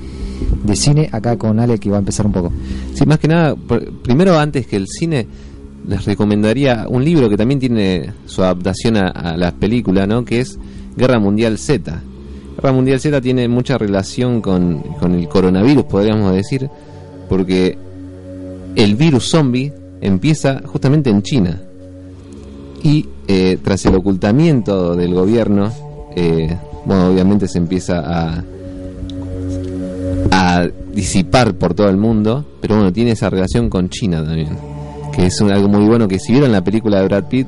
[0.63, 2.51] de cine acá con Ale que va a empezar un poco.
[2.93, 5.27] Sí, más que nada, pr- primero antes que el cine,
[5.87, 10.23] les recomendaría un libro que también tiene su adaptación a, a la película, ¿no?
[10.23, 10.57] Que es
[10.95, 12.01] Guerra Mundial Z.
[12.55, 16.69] Guerra Mundial Z tiene mucha relación con, con el coronavirus, podríamos decir,
[17.27, 17.77] porque
[18.75, 21.61] el virus zombie empieza justamente en China.
[22.83, 25.71] Y eh, tras el ocultamiento del gobierno,
[26.15, 28.43] eh, bueno, obviamente se empieza a,
[30.31, 34.49] a disipar por todo el mundo, pero bueno, tiene esa relación con China también,
[35.13, 37.47] que es un- algo muy bueno, que si vieron la película de Brad Pitt,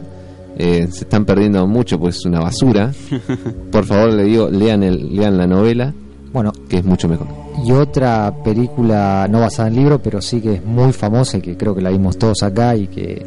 [0.58, 2.92] eh, se están perdiendo mucho, pues es una basura.
[3.72, 5.94] Por favor, le digo, lean, el, lean la novela,
[6.32, 7.28] Bueno, que es mucho mejor.
[7.66, 11.58] y otra película no basada en libro, pero sí que es muy famosa y que
[11.58, 13.26] creo que la vimos todos acá y que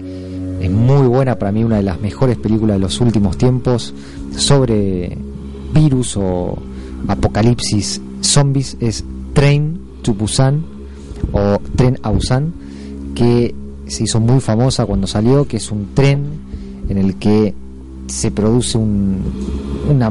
[0.60, 3.92] es muy buena para mí, una de las mejores películas de los últimos tiempos
[4.36, 5.16] sobre
[5.72, 6.56] virus o
[7.08, 10.64] apocalipsis zombies es Train to Busan
[11.32, 12.52] o Tren a Busan
[13.14, 13.54] que
[13.86, 16.24] se hizo muy famosa cuando salió, que es un tren
[16.88, 17.54] en el que
[18.06, 19.22] se produce un,
[19.88, 20.10] una,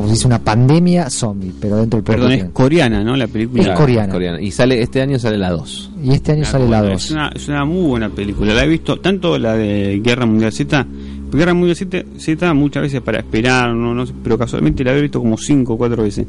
[0.00, 3.16] como se dice, una pandemia zombie, pero dentro del Perdón, es coreana, ¿no?
[3.16, 3.62] La película.
[3.62, 4.40] Es coreana.
[4.40, 5.90] Y sale este año sale la 2.
[6.04, 7.04] Y este año sale la bueno, 2.
[7.04, 8.54] Es una, es una muy buena película.
[8.54, 10.86] La he visto, tanto la de Guerra Mundial Z.
[11.32, 15.00] Guerra Mundial Z, Z muchas veces para esperar, no, no sé, pero casualmente la he
[15.00, 16.26] visto como 5 o 4 veces.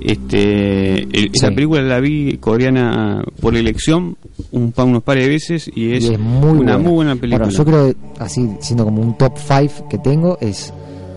[0.00, 4.16] Este, el- Esa película la vi coreana por elección
[4.50, 6.78] un, pa- unos par de veces y es, y es muy una buena.
[6.78, 7.44] muy buena película.
[7.46, 10.72] Bueno, yo creo, así siendo como un top 5 que tengo, es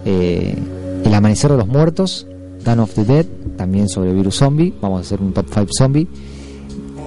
[0.06, 0.56] eh,
[1.04, 2.28] El Amanecer de los Muertos,
[2.64, 3.26] Dawn of the Dead,
[3.58, 4.74] también sobre virus zombie.
[4.82, 6.08] Vamos a hacer un top 5 zombie.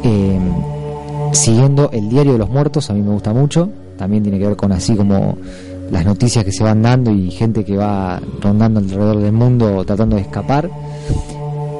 [0.03, 0.39] Eh,
[1.33, 3.69] siguiendo El Diario de los Muertos, a mí me gusta mucho.
[3.99, 5.37] También tiene que ver con así como
[5.91, 10.17] las noticias que se van dando y gente que va rondando alrededor del mundo tratando
[10.17, 10.69] de escapar.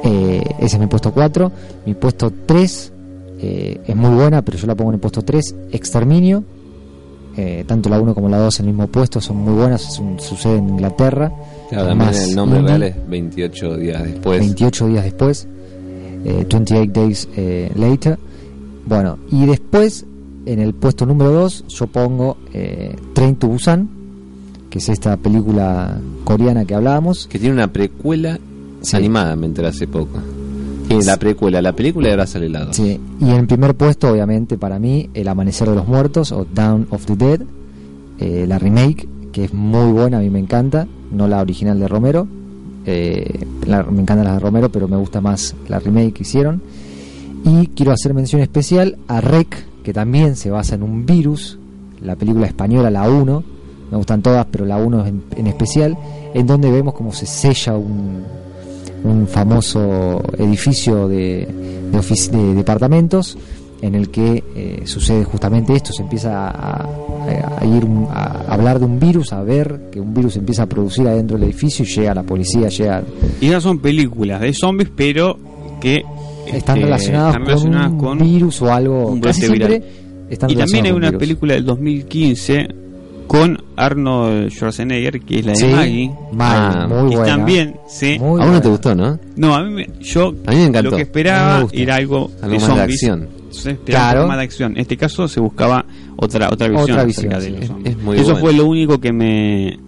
[0.03, 1.51] Eh, ese es mi puesto 4.
[1.85, 2.93] Mi puesto 3
[3.39, 5.55] eh, es muy buena, pero yo la pongo en el puesto 3.
[5.71, 6.43] Exterminio.
[7.67, 9.99] Tanto la 1 como la 2 en el mismo puesto son muy buenas.
[9.99, 11.31] un- sucede en Inglaterra.
[11.69, 14.39] Claro, Más el nombre real es 28 días después.
[14.39, 15.47] 28 días después.
[16.25, 18.17] eh, 28 Days eh, Later.
[18.85, 20.05] Bueno, y después
[20.45, 23.89] en el puesto número 2 yo pongo eh, Train to Busan,
[24.69, 27.27] que es esta película coreana que hablábamos.
[27.27, 28.39] Que tiene una precuela
[28.81, 28.95] Sí.
[28.95, 30.19] animada, me enteré hace poco.
[30.87, 32.75] Tiene la precuela, la película sale la 2.
[32.75, 36.45] Sí, y en el primer puesto, obviamente, para mí, El Amanecer de los Muertos o
[36.45, 37.41] Down of the Dead,
[38.19, 41.87] eh, la remake, que es muy buena, a mí me encanta, no la original de
[41.87, 42.27] Romero.
[42.89, 46.61] eh, la- me encantan las de Romero, pero me gusta más la remake que hicieron.
[47.43, 51.59] Y quiero hacer mención especial a Rec, que también se basa en un virus,
[52.01, 53.43] la película española, la 1,
[53.91, 55.97] me gustan todas, pero la 1 en, especial,
[56.33, 58.23] en donde vemos cómo se sella un,
[59.03, 61.45] un famoso edificio de,
[61.91, 63.37] de, de departamentos
[63.81, 66.87] en el que eh, sucede justamente esto, se empieza a,
[67.31, 71.07] a- ir a hablar de un virus, a ver que un virus empieza a producir
[71.07, 73.03] adentro del edificio y llega la policía, llega...
[73.41, 75.37] Y esas son películas de zombies, pero
[75.81, 76.03] que
[76.47, 79.07] Están este, relacionadas, están relacionadas con un con virus o algo...
[79.07, 79.83] un casi siempre viral.
[80.29, 81.19] están Y también hay una virus.
[81.19, 82.67] película del 2015
[83.27, 86.11] con Arnold Schwarzenegger, que es la de Sí, Maggie.
[86.31, 87.35] Maggie, Ah, muy y buena.
[87.35, 88.17] también, sí.
[88.19, 88.69] Muy a uno te buena.
[88.69, 89.19] gustó, ¿no?
[89.35, 90.91] No, a mí me, yo A mí me encantó.
[90.91, 92.83] lo que esperaba me era algo, Algo de zombies.
[93.03, 93.27] acción.
[93.49, 94.19] Se esperaba un Claro.
[94.21, 94.71] poco más de acción.
[94.73, 95.85] En este caso se buscaba
[96.17, 97.51] otra otra visión, Otra acerca visión, de sí.
[97.51, 97.95] los Es- zombies.
[97.95, 98.39] es muy Eso bueno.
[98.39, 99.79] fue lo único que me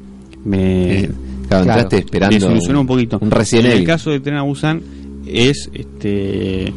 [0.45, 1.09] me Eh,
[1.47, 1.81] claro, Claro.
[1.81, 3.17] entraste esperando desilusionó un poquito.
[3.21, 4.81] un Resident en el caso de Tren a Busan
[5.25, 6.73] es este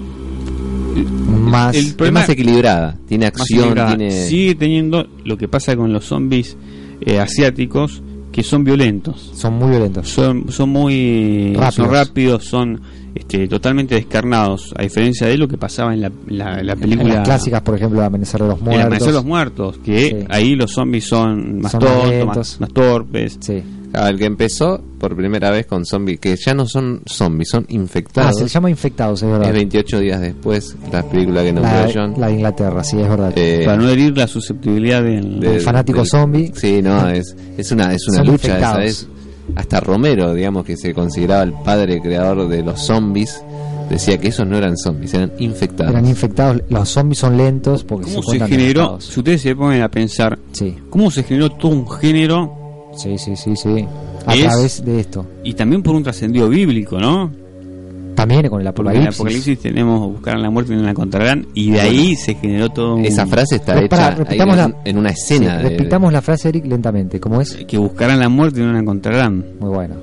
[1.28, 1.74] Más...
[1.76, 3.96] el Es problema- más equilibrada, tiene más acción, equilibrada.
[3.96, 4.10] tiene...
[4.10, 6.56] sigue teniendo lo que pasa con los zombies
[7.00, 10.08] eh, asiáticos que son violentos Son muy violentos.
[10.08, 11.74] son son muy Rápidos.
[11.74, 12.80] son rápidos son
[13.14, 17.14] este, totalmente descarnados a diferencia de lo que pasaba en la, la, la En película
[17.16, 18.84] las clásicas, por ejemplo, Amanecer de los El Muertos.
[18.86, 20.26] Amanecer de los muertos que Sí.
[20.30, 23.62] ahí los zombies son más Son tontos más, más torpes Sí.
[23.92, 27.64] Claro, el que empezó por primera vez con zombies, que ya no son zombies, son
[27.68, 28.38] Ah, infectados.
[28.38, 29.48] se llama Infectados, es verdad.
[29.48, 32.14] es 28 días después, la película que nombró la, John.
[32.16, 33.34] la de Inglaterra, sí, es verdad.
[33.36, 36.52] Eh, para no herir la susceptibilidad del de- El fanático del- zombie.
[36.54, 38.78] Sí, no, es, es una, es una lucha infectados.
[38.78, 38.84] esa.
[38.84, 39.08] Es,
[39.56, 43.42] hasta Romero, digamos, que se consideraba el padre creador de los zombies,
[43.90, 45.92] decía que esos no eran zombies, eran infectados.
[45.92, 46.62] Eran infectados.
[46.70, 49.04] Los zombies son lentos porque cómo se, generó infectados.
[49.04, 53.36] si ustedes se ponen a pensar Sí, cómo se generó todo un género sí, sí,
[53.36, 53.86] sí, sí.
[54.26, 55.26] A Es- través de esto.
[55.44, 57.30] y también por un trascendido bíblico no
[58.14, 59.14] También con el porque en el apocalipsis.
[59.20, 62.94] apocalipsis tenemos buscar la muerte y no la encontrarán y de ahí se generó todo
[62.96, 65.56] un- Esa frase está Pero hecha en, la- en una Sí, escena.
[65.58, 67.18] de- repitamos la frase, Eric, lentamente.
[67.20, 67.54] ¿Cómo es?
[67.66, 69.94] que buscarán la muerte y no la encontrarán Muy bueno.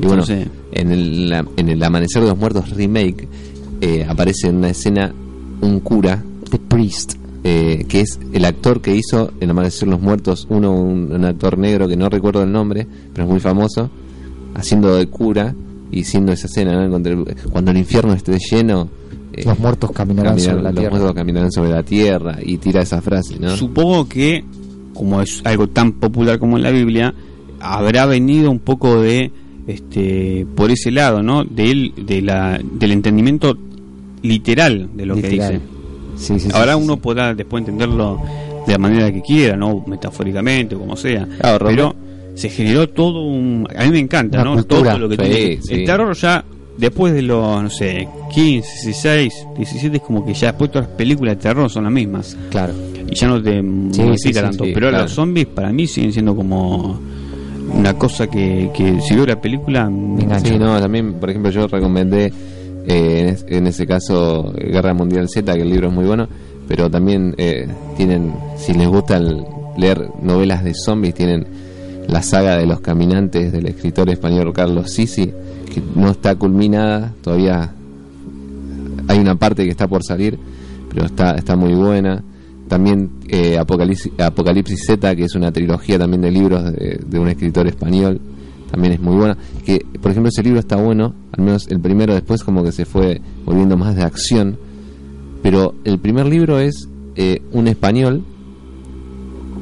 [0.00, 3.28] Y bueno, Entonces- en, el, la- en el Amanecer de los Muertos remake
[3.80, 5.12] eh, aparece en una escena
[5.60, 7.14] un cura The Priest.
[7.46, 11.24] eh, que es el actor que hizo en Amanecer de los Muertos, uno, un, un
[11.26, 13.90] actor negro que no recuerdo el nombre, pero es muy famoso,
[14.54, 15.54] haciendo de cura
[15.94, 16.90] y siendo esa escena, ¿no?
[16.90, 18.88] Cuando el, cuando el infierno esté lleno,
[19.32, 20.90] eh, Los muertos caminarán caminar- sobre la los tierra.
[20.96, 23.56] muertos caminarán sobre la tierra y tira esa frase, ¿no?
[23.56, 24.44] Supongo que,
[24.92, 27.14] como es algo tan popular como en la Biblia,
[27.60, 29.30] habrá venido un poco de
[29.66, 31.44] este por ese lado, ¿no?
[31.44, 33.56] Del, de la, del entendimiento
[34.22, 35.48] literal de lo Literal.
[35.48, 35.60] que dice.
[36.16, 37.00] Sí, sí, sí, Ahora sí, uno sí.
[37.02, 38.20] podrá después entenderlo
[38.66, 39.82] de la manera que quiera, ¿no?
[39.86, 41.26] Metafóricamente o como sea.
[41.40, 41.94] Claro, Pero
[42.34, 43.66] se generó todo un...
[43.76, 44.54] A mí me encanta, Una ¿no?
[44.56, 44.90] cultura.
[44.92, 45.58] Todo lo que Sí, tiene...
[45.62, 45.74] sí.
[45.74, 46.44] El terror ya,
[46.78, 50.96] después de los, no sé, 15, 16, 17, es como que ya después todas las
[50.96, 52.36] películas de terror son las mismas.
[52.50, 52.72] Claro.
[53.10, 54.64] Y ya no te Sí, modifica sí, sí, tanto.
[54.64, 55.04] sí, Pero claro.
[55.04, 56.98] los zombies para mí siguen siendo como
[57.72, 59.88] una cosa que, que si veo la película...
[59.88, 60.48] Me engancha.
[60.52, 62.32] Sí, no, también, por ejemplo, yo recomendé
[62.86, 66.28] eh, en, es- en ese caso Guerra Mundial Z, que el libro es muy bueno,
[66.68, 67.66] pero también eh,
[67.96, 69.44] tienen, si les gusta el-
[69.76, 71.46] leer novelas de zombies, tienen
[72.08, 75.26] la saga de los caminantes del escritor español Carlos Sisi,
[75.72, 77.72] que no está culminada, todavía
[79.08, 80.38] hay una parte que está por salir,
[80.88, 82.22] pero está, está muy buena.
[82.68, 87.28] También eh, Apocalipsis, Apocalipsis Z, que es una trilogía también de libros de, de un
[87.28, 88.20] escritor español,
[88.70, 89.36] también es muy buena.
[89.64, 92.84] Que, por ejemplo, ese libro está bueno, al menos el primero después como que se
[92.84, 94.56] fue volviendo más de acción,
[95.42, 98.24] pero el primer libro es eh, un español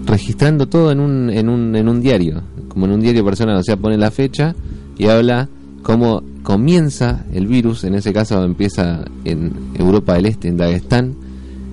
[0.07, 3.63] registrando todo en un, en, un, en un diario, como en un diario personal, o
[3.63, 4.55] sea, pone la fecha
[4.99, 5.49] y habla
[5.83, 11.15] cómo comienza el virus, en ese caso empieza en Europa del Este, en Dagestán,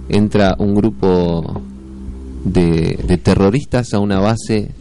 [0.09, 1.61] entra un grupo
[2.43, 4.71] de, de terroristas a una base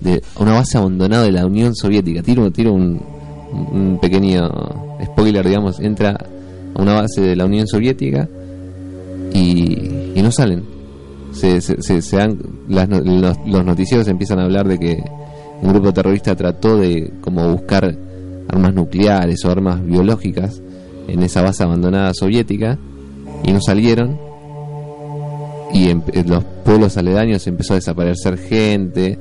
[0.00, 2.22] de una base abandonada de la Unión Soviética.
[2.22, 3.00] Tiro, tiro un,
[3.52, 4.48] un pequeño
[5.04, 6.18] spoiler, digamos, entra
[6.74, 8.28] a una base de la Unión Soviética
[9.32, 10.75] y no salen.
[11.36, 12.28] Se, se,
[12.68, 15.04] las los, los noticieros empiezan a hablar de que
[15.62, 17.96] un grupo terrorista trató de como buscar
[18.48, 20.62] armas nucleares o armas biológicas
[21.08, 22.78] en esa base abandonada soviética
[23.44, 24.18] y no salieron.
[25.72, 29.18] Y en, en los pueblos aledaños empezó a desaparecer gente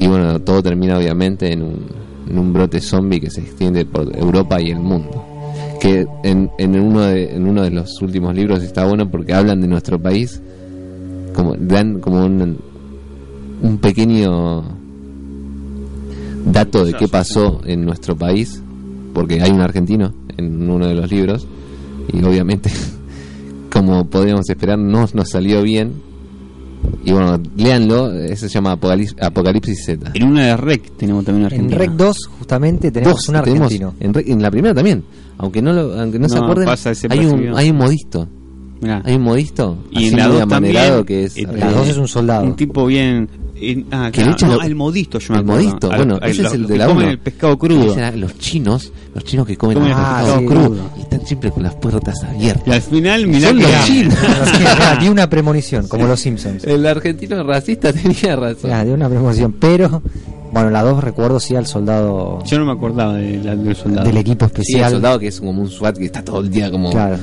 [0.00, 1.86] y bueno todo termina obviamente en un,
[2.28, 5.24] en un brote zombie que se extiende por Europa y el mundo.
[5.80, 9.60] Que en, en uno de en uno de los últimos libros está bueno porque hablan
[9.60, 10.40] de nuestro país
[11.40, 12.58] como dan como un,
[13.62, 14.62] un pequeño
[16.44, 18.62] dato de qué pasó en nuestro país
[19.14, 21.46] porque hay un argentino en uno de los libros
[22.12, 22.70] y obviamente
[23.72, 25.92] como podríamos esperar no nos salió bien
[27.04, 31.46] y bueno léanlo ese se llama Apocalipsis, Apocalipsis Z En una de REC tenemos también
[31.46, 31.78] una En argentina.
[31.78, 33.94] Rec 2, justamente, tenemos Dos, un tenemos argentino.
[34.00, 35.04] en, en la primera también
[35.38, 36.68] aunque no lo, aunque no, se acuerden
[37.08, 38.28] hay un hay un modisto
[38.80, 39.02] Mirá.
[39.04, 42.08] hay un modisto Y en la dos también, que es en La 2 es un
[42.08, 42.44] soldado.
[42.44, 43.28] Un tipo bien.
[43.62, 45.62] en- ah, Que claro, no, lo- el modisto, yo me el acuerdo.
[45.64, 47.96] modisto Al- bueno al- ese es los el de la comen 1 el pescado crudo.
[48.16, 50.90] los chinos los chinos que comen, Comen el pescado pescado crudo crudo.
[50.96, 54.14] y están siempre con las puertas abiertas Y al final, mirá Son que los chinos.
[55.00, 56.64] Dio una premonición, como los Simpsons.
[56.64, 59.52] el argentino racista tenía razón Mirá, dio una premonición.
[59.60, 60.02] Pero,
[60.52, 64.06] bueno, la 2 recuerdo sí al soldado Yo no me acordaba de la- del soldado.
[64.06, 64.90] del equipo Sí, el especial.
[64.92, 67.18] soldado que es como un SWAT que está todo el día como Claro,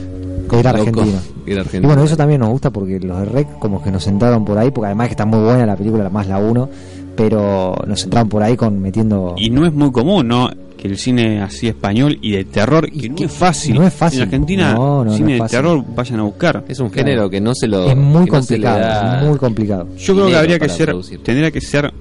[0.47, 1.01] que era loco.
[1.01, 1.19] argentino.
[1.45, 4.43] Era Y bueno, eso también nos gusta porque los de Rec como que nos sentaron
[4.45, 6.69] por ahí, porque además que está muy buena la película, más la 1,
[7.15, 9.33] pero nos entraron por ahí con metiendo...
[9.37, 10.49] Y no es muy común, ¿no?
[10.77, 13.75] Que el cine así español y de terror, que no que es fácil.
[13.75, 14.19] no es fácil.
[14.19, 15.57] En Argentina, No, no, cine es de fácil.
[15.57, 16.63] terror vayan a buscar.
[16.67, 17.89] Es un género que no se lo.
[17.89, 19.87] es muy complicado, da- es muy complicado.
[19.97, 21.23] Yo creo que habría que ser, producir.
[21.23, 21.91] tendría que ser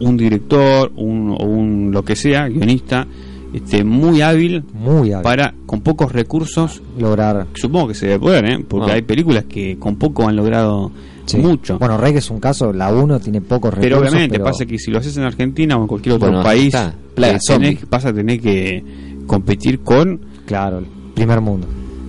[0.00, 3.06] un director, un, o un lo que sea, guionista,
[3.54, 5.22] este, muy hábil Muy hábil.
[5.22, 7.46] para, con pocos recursos, lograr...
[7.54, 8.64] supongo que se debe poder, ¿eh?
[8.68, 8.94] Porque Ah.
[8.94, 10.90] hay películas que con poco han logrado
[11.26, 11.38] Sí.
[11.38, 11.78] mucho.
[11.78, 14.78] Bueno, Rec es un caso, la 1 tiene pocos recursos, pero obviamente pero- pasa que
[14.78, 17.68] si lo haces en Argentina o en cualquier otro Bueno, país, eh, zombie.
[17.76, 18.84] tenés, vas a tener que
[19.26, 21.66] competir con Claro, el primer mundo.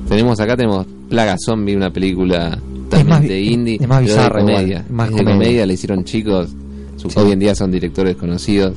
[0.10, 4.06] Tenemos acá tenemos Plaga Zombie, una película también más bi- de indie, es más de
[4.08, 5.38] bizarra igual, es más Es de comedia.
[5.40, 6.50] comedia, la hicieron chicos.
[6.98, 7.08] Sí.
[7.16, 8.74] Hoy en día son directores conocidos,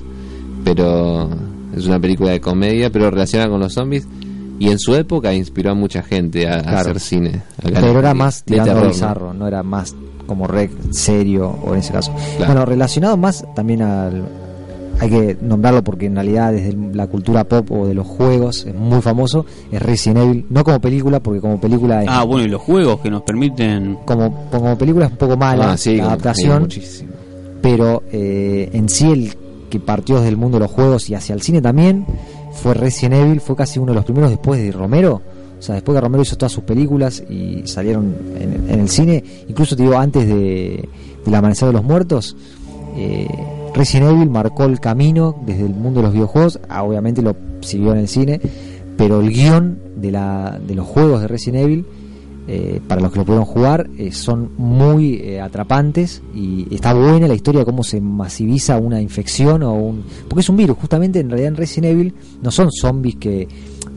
[0.65, 1.31] pero
[1.79, 4.07] es una película de comedia, pero relacionada con los zombies.
[4.61, 7.43] Y en su época inspiró a mucha gente a, hacer cine.
[7.63, 9.47] Pero era más de tirando bizarro, ¿no?
[9.47, 9.95] era más
[10.27, 12.13] como rec serio o en ese caso.
[12.37, 12.53] Claro.
[12.53, 14.25] Bueno, relacionado más también al
[15.01, 18.75] hay que nombrarlo porque en realidad desde la cultura pop o de los juegos es
[18.75, 22.49] muy famoso, es Resident Evil, no como película porque como película es Ah, bueno, y
[22.49, 26.07] los juegos que nos permiten como como película es un poco mala Ah, sí, la
[26.07, 27.13] adaptación, sí, muchísimo.
[27.63, 29.35] pero eh, en sí el
[29.69, 32.07] que partió desde el mundo de los juegos y hacia el cine también
[32.53, 35.23] fue Resident Evil, fue casi uno de los primeros después de Romero.
[35.59, 39.75] O sea, después que Romero hizo todas sus películas y salieron en, el cine, incluso
[39.75, 40.89] te digo, antes de,
[41.25, 42.37] del Amanecer de los Muertos,
[42.97, 43.29] eh,
[43.75, 47.93] Resident Evil marcó el camino desde el mundo de los videojuegos, ah, obviamente lo siguió
[47.93, 48.41] en el cine,
[48.97, 51.87] pero el guion de, la, de los juegos de Resident Evil
[52.51, 57.29] eh, para los que lo pudieron jugar, eh, son muy eh, atrapantes y está buena
[57.29, 60.03] la historia de cómo se masiviza una infección o un...
[60.27, 63.47] Porque es un virus, justamente en realidad en Resident Evil no son zombies que,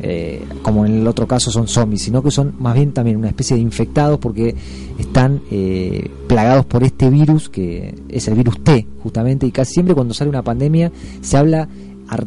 [0.01, 3.29] eh, como en el otro caso son zombies, sino que son más bien también una
[3.29, 4.53] especie de infectados porque
[4.99, 5.41] están
[6.27, 10.29] plagados por este virus que es el virus T, justamente, y casi siempre cuando sale
[10.29, 10.91] una pandemia
[11.21, 11.69] se habla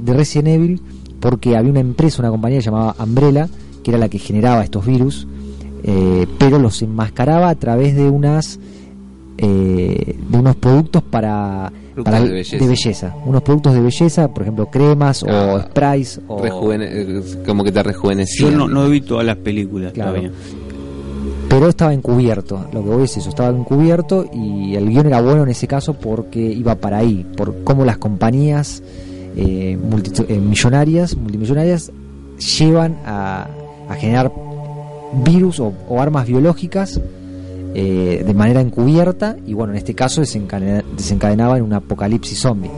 [0.01, 0.83] de Resident Evil
[1.21, 3.49] porque había una empresa, una compañía llamada Umbrella,
[3.83, 5.27] que era la que generaba estos virus,
[5.85, 8.59] eh, pero los enmascaraba a través de unas
[9.37, 13.15] eh, de unos productos para, Productos para- de belleza.
[13.27, 17.79] unos productos de belleza por ejemplo cremas o Ah, sprays o Rejuvene- como que te
[17.79, 18.51] Yo rejuvenecía.
[18.53, 20.13] no, no vi todas las películas Claro.
[20.13, 20.31] todavía.
[21.49, 25.43] pero estaba encubierto, lo que voy es eso, estaba encubierto y el guion era bueno
[25.45, 28.83] en ese caso porque iba para ahí, por cómo las compañías
[29.37, 31.91] eh, multitu- eh, millonarias, multimillonarias,
[32.59, 33.47] llevan a,
[33.89, 34.33] a generar
[35.23, 37.01] virus o, armas biológicas
[37.75, 42.71] eh, de manera encubierta y bueno, en este caso desencadena- desencadenaba en un apocalipsis zombie.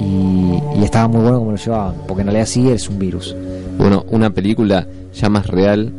[0.00, 3.36] Y, y estaba muy bueno como lo llevaban, porque en realidad sí es un virus.
[3.78, 5.92] Bueno, una película ya más real,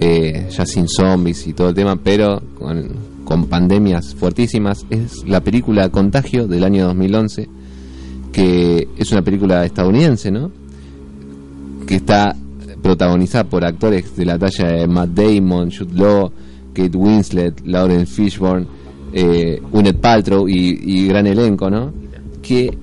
[0.00, 2.88] eh, ya sin zombies y todo el tema, pero con,
[3.24, 7.48] con pandemias fuertísimas, es la película Contagio del año 2011,
[8.32, 10.50] que es una película estadounidense, ¿no?
[11.86, 12.36] Que está
[12.88, 16.32] protagonizada por actores de la talla de Matt Damon, Jude Law,
[16.72, 18.66] Kate Winslet, Lauren Fishburne,
[19.12, 21.92] eh, Gwyneth Paltrow y, gran elenco, ¿no?
[22.40, 22.78] Que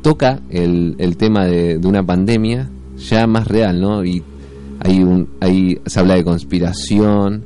[0.00, 4.04] toca el, tema de, una pandemia ya más real, ¿no?
[4.04, 4.22] Y
[4.78, 7.42] hay un, ahí se habla de conspiración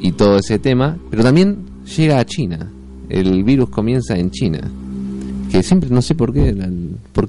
[0.00, 1.58] y todo ese tema, pero también
[1.94, 2.72] llega a China.
[3.10, 4.62] El virus comienza en China.
[5.52, 6.66] Que siempre, no sé por qué, la,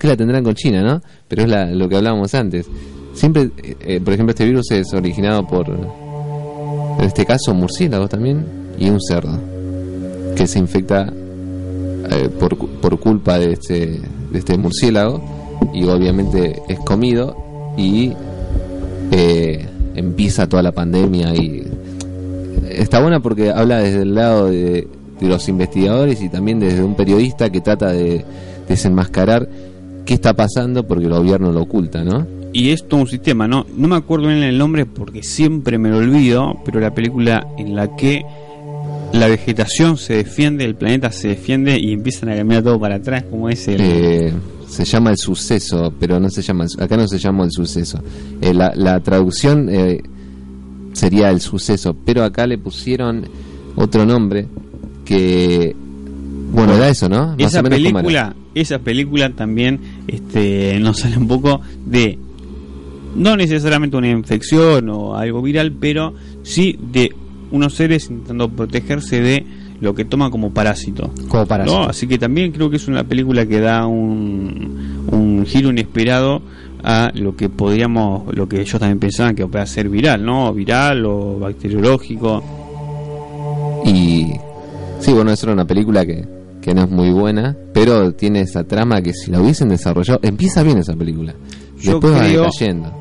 [0.08, 1.02] la tendrán con China, ¿no?
[1.28, 2.66] Pero es la- lo que hablábamos antes.
[3.14, 8.46] Siempre, eh, eh, por ejemplo, este virus es originado por, en este caso, murciélagos también
[8.80, 9.38] y un cerdo
[10.36, 11.12] que se infecta
[12.10, 14.00] eh, por, por culpa de este,
[14.32, 15.22] de este murciélago
[15.74, 17.36] y obviamente es comido
[17.78, 18.14] y
[19.96, 21.64] empieza toda la pandemia y
[22.70, 24.88] está buena porque habla desde el lado de,
[25.24, 28.26] de los investigadores y también desde un periodista que trata de
[28.68, 29.48] desenmascarar
[30.06, 32.28] qué está pasando porque el gobierno lo oculta, ¿no?
[32.52, 33.66] Y es todo un sistema, ¿no?
[33.76, 37.76] No me acuerdo bien el nombre porque siempre me lo olvido, pero la película en
[37.76, 38.26] la que
[39.14, 43.24] la vegetación se defiende, el planeta se defiende y empiezan a caminar todo para atrás,
[43.30, 43.78] como es el...
[43.80, 44.34] Eh,
[44.68, 48.00] se llama el suceso, pero no se llama, acá no se llama el suceso.
[48.42, 50.02] Eh, la, la traducción eh,
[50.94, 53.26] sería el suceso, pero acá le pusieron
[53.76, 54.48] otro nombre
[55.06, 55.76] que,
[56.52, 57.28] bueno, era eso, ¿no?
[57.28, 62.18] Más esa película, esa película también este, nos sale un poco de
[63.16, 66.14] no necesariamente una infección o algo viral, pero
[66.44, 67.12] sí de
[67.52, 69.46] unos seres intentando protegerse de
[69.80, 71.12] lo que toma como parásito.
[71.28, 71.80] Como parásito.
[71.80, 71.86] ¿no?
[71.86, 76.42] Así que también creo que es una película que da un, un giro inesperado
[76.84, 80.54] a lo que podríamos, lo que ellos también pensaban que pueda ser viral, ¿no?
[80.54, 82.44] Viral o bacteriológico.
[83.86, 84.34] Y
[85.04, 86.26] sí, bueno, eso era una película que,
[86.62, 90.64] que no es muy buena, pero tiene esa trama que si la hubiesen desarrollado, empieza
[90.64, 91.34] bien esa película.
[91.80, 92.94] Yo Después va creo- decayendo.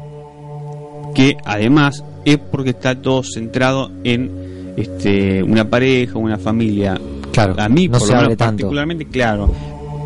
[1.14, 4.30] que además es porque está todo centrado en
[4.76, 6.98] este una pareja, una familia.
[7.32, 8.62] Claro, a mí no por se lo menos tanto.
[8.62, 9.50] particularmente claro.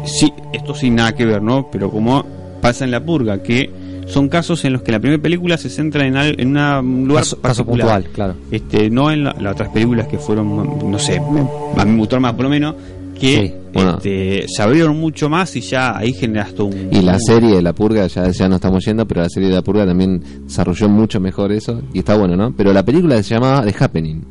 [0.05, 1.69] Sí, esto sin nada que ver, ¿no?
[1.71, 2.25] Pero como
[2.61, 3.71] pasa en la purga que
[4.07, 7.09] son casos en los que la primera película se centra en, al- en una- un
[7.09, 8.03] lugar Caso- caso particular.
[8.03, 8.35] puntual, claro.
[8.51, 12.23] Este, no en la- las otras películas que fueron, no sé, a mí me gustaron
[12.23, 12.75] más por lo menos,
[13.19, 13.97] que Sí, bueno.
[13.97, 16.89] este, se abrieron mucho más y ya ahí generas todo un...
[16.93, 19.49] Y la un- serie de La Purga, ya, ya no estamos yendo, pero la serie
[19.49, 22.53] de La Purga también desarrolló mucho mejor eso, y está bueno, ¿no?
[22.57, 24.23] Pero la película se llamaba The Happening,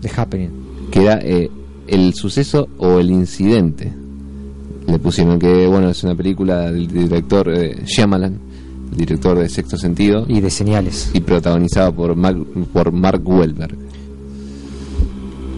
[0.00, 0.50] The Happening.
[0.90, 1.50] que era eh,
[1.86, 3.92] el suceso o el incidente.
[4.88, 8.38] Le pusieron que, bueno, es una película del director eh, Shyamalan,
[8.94, 11.10] director de Sexto Sentido, Y de señales.
[11.14, 13.76] y protagonizado por Mark, por Mark Wahlberg.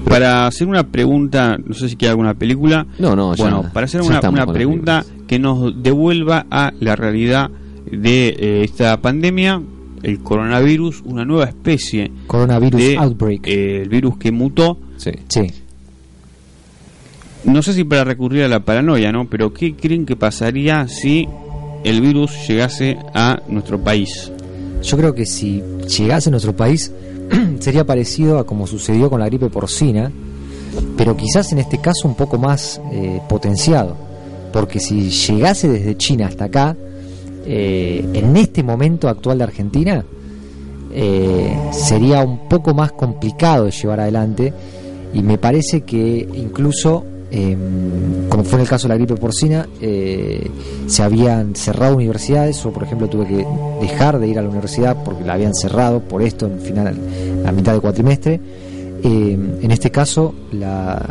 [0.09, 2.87] Para hacer una pregunta, no sé si queda alguna película.
[2.99, 7.51] No, no, ya- Bueno, para hacer una, pregunta que nos devuelva a la realidad
[7.91, 9.63] de eh, esta pandemia,
[10.03, 13.47] el coronavirus, una nueva especie Coronavirus de Outbreak.
[13.47, 14.79] eh, el virus que mutó.
[14.97, 15.13] Sí.
[15.29, 15.47] sí.
[17.45, 19.27] No sé si para recurrir a la paranoia, ¿no?
[19.29, 21.27] Pero ¿qué creen que pasaría si
[21.85, 24.31] el virus llegase a nuestro país?
[24.83, 26.93] Yo creo que si llegase a nuestro país
[27.61, 30.11] sería parecido a como sucedió con la gripe porcina,
[30.97, 33.97] pero quizás en este caso un poco más eh, potenciado,
[34.53, 36.77] porque si llegase desde China hasta acá,
[37.45, 40.05] eh, en este momento actual de Argentina,
[40.95, 44.53] eh, sería un poco más complicado de llevar adelante
[45.15, 47.05] y me parece que incluso,
[47.35, 47.57] eh,
[48.29, 50.51] como fue en el caso de la gripe porcina, eh,
[50.87, 53.47] se habían cerrado universidades, o por ejemplo tuve que
[53.81, 56.95] dejar de ir a la universidad porque la habían cerrado por esto en final,
[57.47, 58.41] a mitad de cuatrimestre.
[59.03, 61.05] Eh, en este caso, la,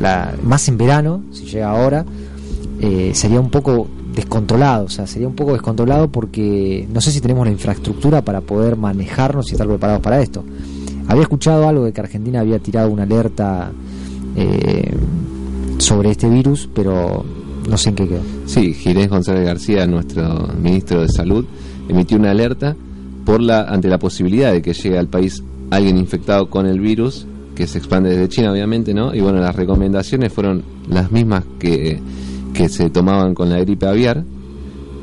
[0.00, 2.04] la- más en verano, si llega ahora,
[2.80, 7.20] eh, sería un poco descontrolado, o sea, sería un poco descontrolado porque no sé si
[7.20, 10.42] tenemos la infraestructura para poder manejarnos y estar preparados para esto.
[11.06, 13.70] Había escuchado algo de que Argentina había tirado una alerta
[14.36, 14.92] eh,
[15.80, 17.24] sobre este virus, pero
[17.68, 18.22] no sé en qué quedó.
[18.46, 21.44] Sí, Ginés González García, nuestro ministro de Salud,
[21.88, 22.76] emitió una alerta
[23.24, 27.26] por la ante la posibilidad de que llegue al país alguien infectado con el virus
[27.54, 29.14] que se expande desde China, obviamente, ¿no?
[29.14, 32.00] Y bueno, las recomendaciones fueron las mismas que,
[32.54, 34.24] que se tomaban con la gripe aviar,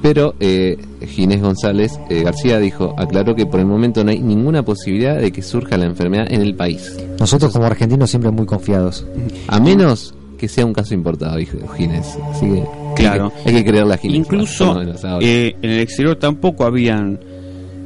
[0.01, 4.63] pero eh, Ginés González eh, García dijo, aclaró que por el momento no hay ninguna
[4.63, 6.97] posibilidad de que surja la enfermedad en el país.
[7.19, 9.05] Nosotros como argentinos siempre muy confiados.
[9.47, 12.17] A menos que sea un caso importado, dijo Ginés.
[12.31, 12.63] Así que
[12.95, 13.31] Claro.
[13.37, 14.17] hay que, hay que creerle a Ginés.
[14.17, 14.81] Incluso
[15.21, 17.19] eh, en el exterior tampoco habían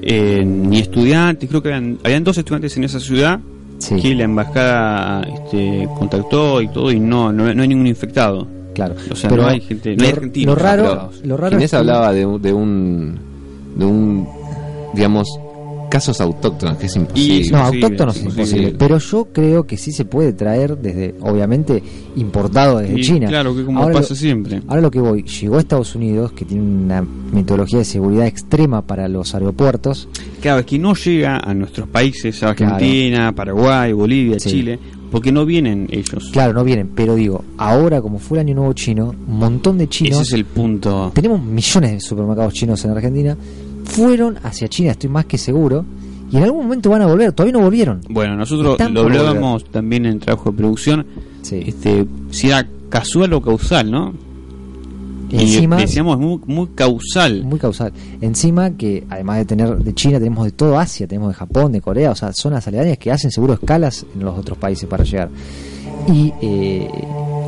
[0.01, 3.39] eh, ni estudiantes, creo que habían, habían dos estudiantes en esa ciudad
[3.77, 3.95] Sí.
[3.95, 8.47] que la embajada este, contactó y todo y no, no, no hay ningún infectado.
[8.75, 8.93] Claro.
[9.11, 11.65] O sea, Pero no hay gente, no hay lo- argentinos lo raro- lo raro Ginés
[11.65, 13.19] es que- hablaba de, un- de un
[13.75, 14.27] de un
[14.93, 15.27] digamos
[15.91, 17.45] casos autóctonos que es imposible.
[17.45, 18.41] Y- No, autóctonos es imposible.
[18.61, 18.75] imposible.
[18.79, 21.83] Pero yo creo que sí se puede traer desde, obviamente,
[22.15, 23.27] importado desde Y China.
[23.27, 24.61] Claro, que como Ahora pasa lo- siempre.
[24.67, 27.01] Ahora lo que voy, llegó a Estados Unidos, que tiene una
[27.31, 30.07] metodología de seguridad extrema para los aeropuertos.
[30.41, 34.49] Claro, es que no llega a nuestros países, a Argentina, Paraguay, Bolivia, Sí.
[34.49, 34.79] Chile,
[35.11, 36.29] porque no vienen ellos.
[36.31, 39.87] Claro, no vienen, pero digo, ahora como fue el año nuevo chino, un montón de
[39.89, 41.11] chinos, Ese es el punto.
[41.13, 43.37] tenemos millones de supermercados chinos en Argentina,
[43.91, 45.85] fueron hacia China, estoy más que seguro,
[46.31, 48.01] y en algún momento van a volver, todavía no volvieron.
[48.09, 51.05] Bueno, nosotros Están lo hablábamos también en trabajo de producción,
[51.41, 51.61] Sí.
[51.65, 54.13] este, si era casual o causal, ¿no?
[55.29, 57.43] Y Encima, decíamos muy, muy causal.
[57.45, 57.93] muy causal.
[58.19, 61.79] Encima que además de tener de China, tenemos de todo Asia, tenemos de Japón, de
[61.79, 65.29] Corea, o sea, zonas aledañas que hacen seguro escalas en los otros países para llegar.
[66.11, 66.89] Y eh,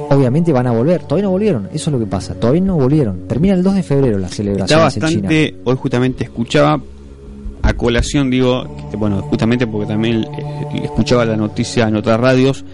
[0.09, 3.27] obviamente van a volver, todavía no volvieron, eso es lo que pasa, todavía no volvieron.
[3.27, 5.05] Termina el 2 de febrero la Está celebración en China.
[5.07, 6.81] bastante, hoy justamente escuchaba
[7.61, 12.65] a colación, digo, que, bueno, justamente porque también eh, escuchaba la noticia en otras radios,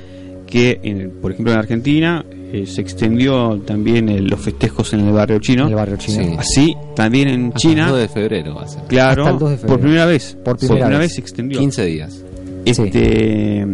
[0.47, 5.13] que en- por ejemplo en Argentina eh, se extendió también eh, los festejos en el
[5.13, 5.67] barrio chino.
[5.67, 6.23] El barrio chino.
[6.23, 6.35] Sí.
[6.39, 8.81] Así, también en Hasta China, el 2 de febrero va a ser.
[8.87, 9.73] claro, Hasta el 2 de febrero.
[9.75, 10.37] por primera vez.
[10.43, 11.13] Por primera vez.
[11.13, 11.59] se extendió.
[11.59, 12.23] 15 días.
[12.65, 13.67] Este,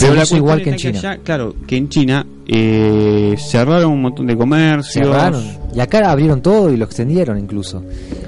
[0.00, 0.98] pero la hizo igual que en China.
[0.98, 5.06] allá, claro, que en China eh, cerraron un montón de comercios.
[5.06, 5.42] Cerraron.
[5.74, 7.82] Y acá abrieron todo y lo extendieron incluso.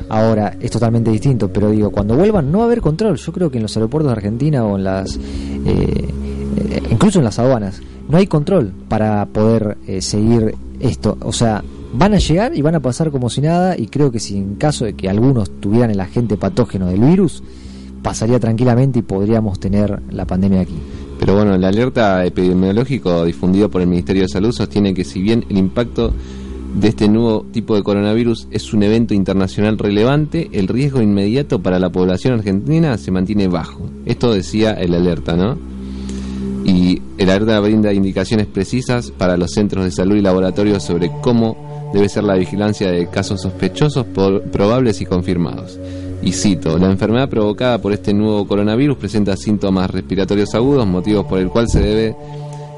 [0.08, 3.16] Ahora es totalmente distinto, pero digo, cuando vuelvan no va a haber control.
[3.16, 5.18] Yo creo que en los aeropuertos de Argentina o en las.
[5.66, 6.08] eh,
[6.90, 11.16] incluso en las aduanas, no hay control para poder eh, seguir esto.
[11.20, 11.62] O sea,
[11.94, 13.76] van a llegar y van a pasar como si nada.
[13.76, 17.42] Y creo que si en caso de que algunos tuvieran el agente patógeno del virus,
[18.02, 20.76] pasaría tranquilamente y podríamos tener la pandemia aquí.
[21.24, 25.46] Pero bueno, el alerta epidemiológico difundido por el Ministerio de Salud sostiene que si bien
[25.48, 26.12] el impacto
[26.74, 31.78] de este nuevo tipo de coronavirus es un evento internacional relevante, el riesgo inmediato para
[31.78, 33.88] la población argentina se mantiene bajo.
[34.04, 35.56] Esto decía el alerta, ¿no?
[36.66, 41.90] Y el alerta brinda indicaciones precisas para los centros de salud y laboratorios sobre cómo
[41.94, 44.04] debe ser la vigilancia de casos sospechosos,
[44.52, 45.78] probables y confirmados.
[46.24, 51.38] Y cito, la enfermedad provocada por este nuevo coronavirus presenta síntomas respiratorios agudos, motivos por
[51.38, 52.16] el cual se debe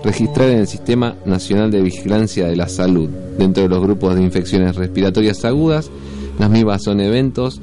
[0.03, 3.09] registrar en el Sistema Nacional de Vigilancia de la Salud.
[3.39, 5.93] Dentro de los grupos de infecciones respiratorias agudas,
[6.41, 7.61] las mismas son eventos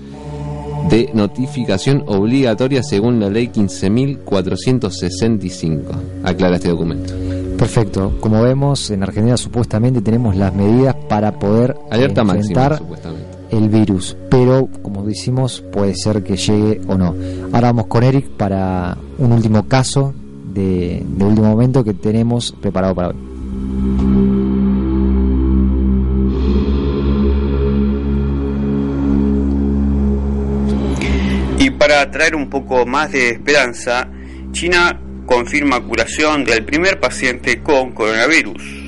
[0.89, 5.81] de notificación obligatoria según la ley 15.465.
[6.23, 7.13] Aclara este documento.
[7.57, 8.13] Perfecto.
[8.19, 13.32] Como vemos, en Argentina supuestamente tenemos las medidas para poder Alerta máxima, supuestamente.
[13.57, 17.15] El virus, pero como decimos, puede ser que llegue o no.
[17.53, 20.13] Ahora vamos con Eric para un último caso
[20.53, 23.15] de, último momento que tenemos preparado para hoy.
[31.59, 34.09] Y para traer un poco más de esperanza,
[34.51, 38.82] China confirma curación del primer paciente con coronavirus.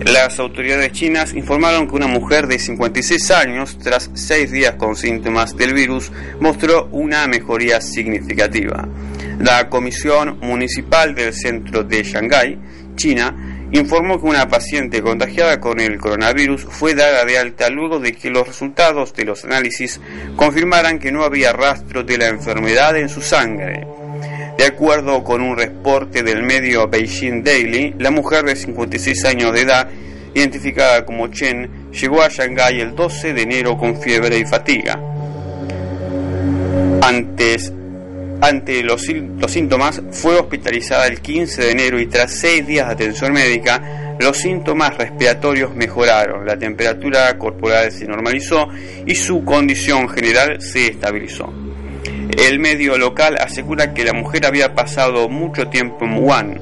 [0.00, 5.56] Las autoridades chinas informaron que una mujer de 56 años, tras seis días con síntomas
[5.56, 6.10] del virus,
[6.40, 8.88] mostró una mejoría significativa.
[9.38, 12.58] La Comisión Municipal del Centro de Shanghái,
[12.96, 18.12] China, informó que una paciente contagiada con el coronavirus fue dada de alta luego de
[18.12, 20.00] que los resultados de los análisis
[20.36, 23.86] confirmaran que no había rastro de la enfermedad en su sangre.
[24.56, 29.62] De acuerdo con un reporte del medio Beijing Daily, la mujer de 56 años de
[29.62, 29.88] edad,
[30.32, 35.00] identificada como Chen, llegó a Shanghái el 12 de enero con fiebre y fatiga.
[37.02, 37.72] Antes,
[38.40, 42.92] ante los, los síntomas, fue hospitalizada el 15 de enero y tras seis días de
[42.94, 48.68] atención médica, los síntomas respiratorios mejoraron, la temperatura corporal se normalizó
[49.04, 51.63] y su condición general se estabilizó.
[52.30, 56.60] El medio local asegura que la mujer había pasado mucho tiempo en Wuhan,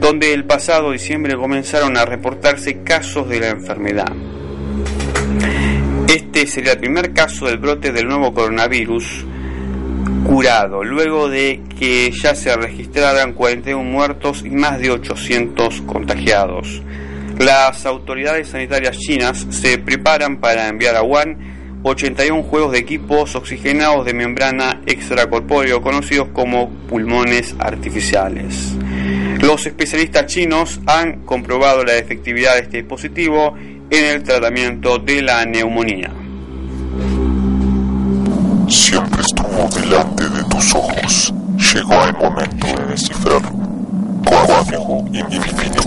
[0.00, 4.12] donde el pasado diciembre comenzaron a reportarse casos de la enfermedad.
[6.08, 9.24] Este sería el primer caso del brote del nuevo coronavirus
[10.24, 16.82] curado, luego de que ya se registraran 41 muertos y más de 800 contagiados.
[17.38, 21.51] Las autoridades sanitarias chinas se preparan para enviar a Wuhan
[21.82, 28.74] 81 juegos de equipos oxigenados de membrana extracorpóreo conocidos como pulmones artificiales.
[29.40, 33.56] Los especialistas chinos han comprobado la efectividad de este dispositivo
[33.90, 36.10] en el tratamiento de la neumonía.
[38.68, 41.34] Siempre estuvo delante de tus ojos.
[41.74, 43.50] Llegó el momento de descifrarlo.
[44.24, 45.81] Código infinito.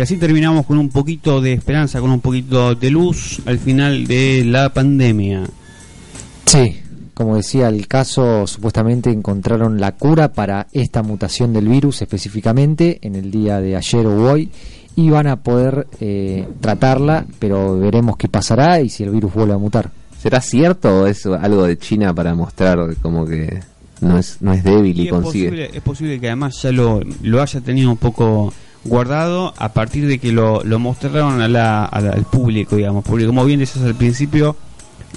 [0.00, 4.06] Y así terminamos con un poquito de esperanza, con un poquito de luz al final
[4.06, 5.42] de la pandemia.
[6.46, 6.80] Sí,
[7.12, 13.14] como decía el caso, supuestamente encontraron la cura para esta mutación del virus específicamente en
[13.14, 14.48] el día de ayer o hoy
[14.96, 19.52] y van a poder eh, tratarla, pero veremos qué pasará y si el virus vuelve
[19.52, 19.90] a mutar.
[20.18, 23.60] ¿Será cierto o es algo de China para mostrar como que
[24.00, 25.48] no es, no es débil y, Y es, consigue?
[25.50, 28.50] posible, es posible que además ya lo, lo haya tenido un poco
[28.84, 33.04] guardado a partir de que lo, lo mostraron a la- a la- al público, digamos.
[33.04, 34.56] Porque como bien decías al principio,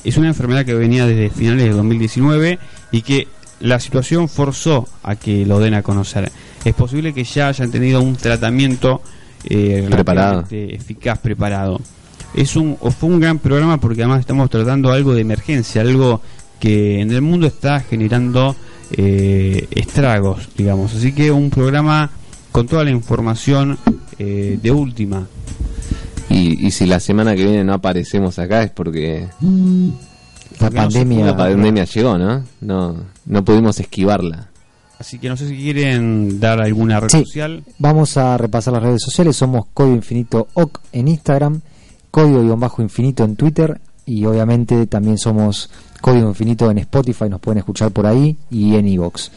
[0.04, 2.60] es una enfermedad que venía desde finales de 2019
[2.92, 3.28] y que
[3.62, 6.30] la situación forzó a que lo den a conocer.
[6.66, 9.02] Es posible que ya hayan tenido un tratamiento
[9.46, 10.46] eh, Preparado.
[10.52, 11.80] eficaz, preparado.
[12.34, 16.22] Es un, o fue un gran programa porque además estamos tratando algo de emergencia, algo
[16.60, 18.56] que en el mundo está generando
[18.92, 20.94] eh, estragos, digamos.
[20.96, 22.10] Así que un programa
[22.54, 23.78] con toda la información
[24.18, 25.28] eh, de última.
[26.30, 29.50] Y, y si la semana que viene no aparecemos acá es porque La
[30.58, 32.44] Porque no se pandemia, la pandemia llegó, ¿no?
[32.62, 34.48] No, no pudimos esquivarla.
[35.00, 37.20] Así que no sé si quieren dar alguna red Sí.
[37.26, 37.64] social.
[37.80, 39.36] Vamos a repasar las redes sociales.
[39.36, 41.60] Somos Código Infinito OC en Instagram,
[42.10, 45.70] Código-Infinito en Twitter y obviamente también somos
[46.02, 47.28] Código Infinito en Spotify.
[47.30, 49.30] Nos pueden escuchar por ahí y en iVoox.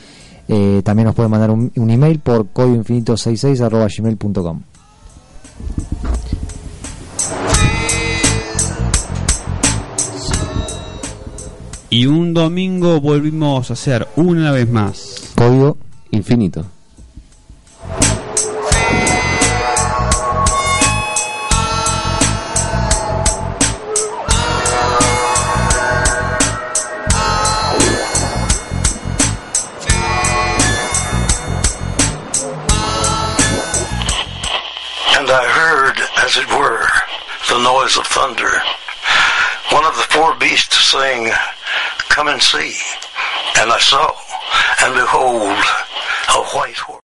[0.49, 3.61] Eh, también nos pueden mandar un, un email por códigoinfinito66
[11.89, 15.33] Y un domingo volvimos a hacer una vez más.
[15.35, 15.79] Código
[16.11, 16.67] Infinito.
[37.87, 38.51] Noise of thunder.
[39.71, 41.31] One of the four beasts saying,
[42.09, 42.77] Come and see.
[43.59, 44.11] And I saw,
[44.83, 45.65] and behold,
[46.35, 46.97] a white horse.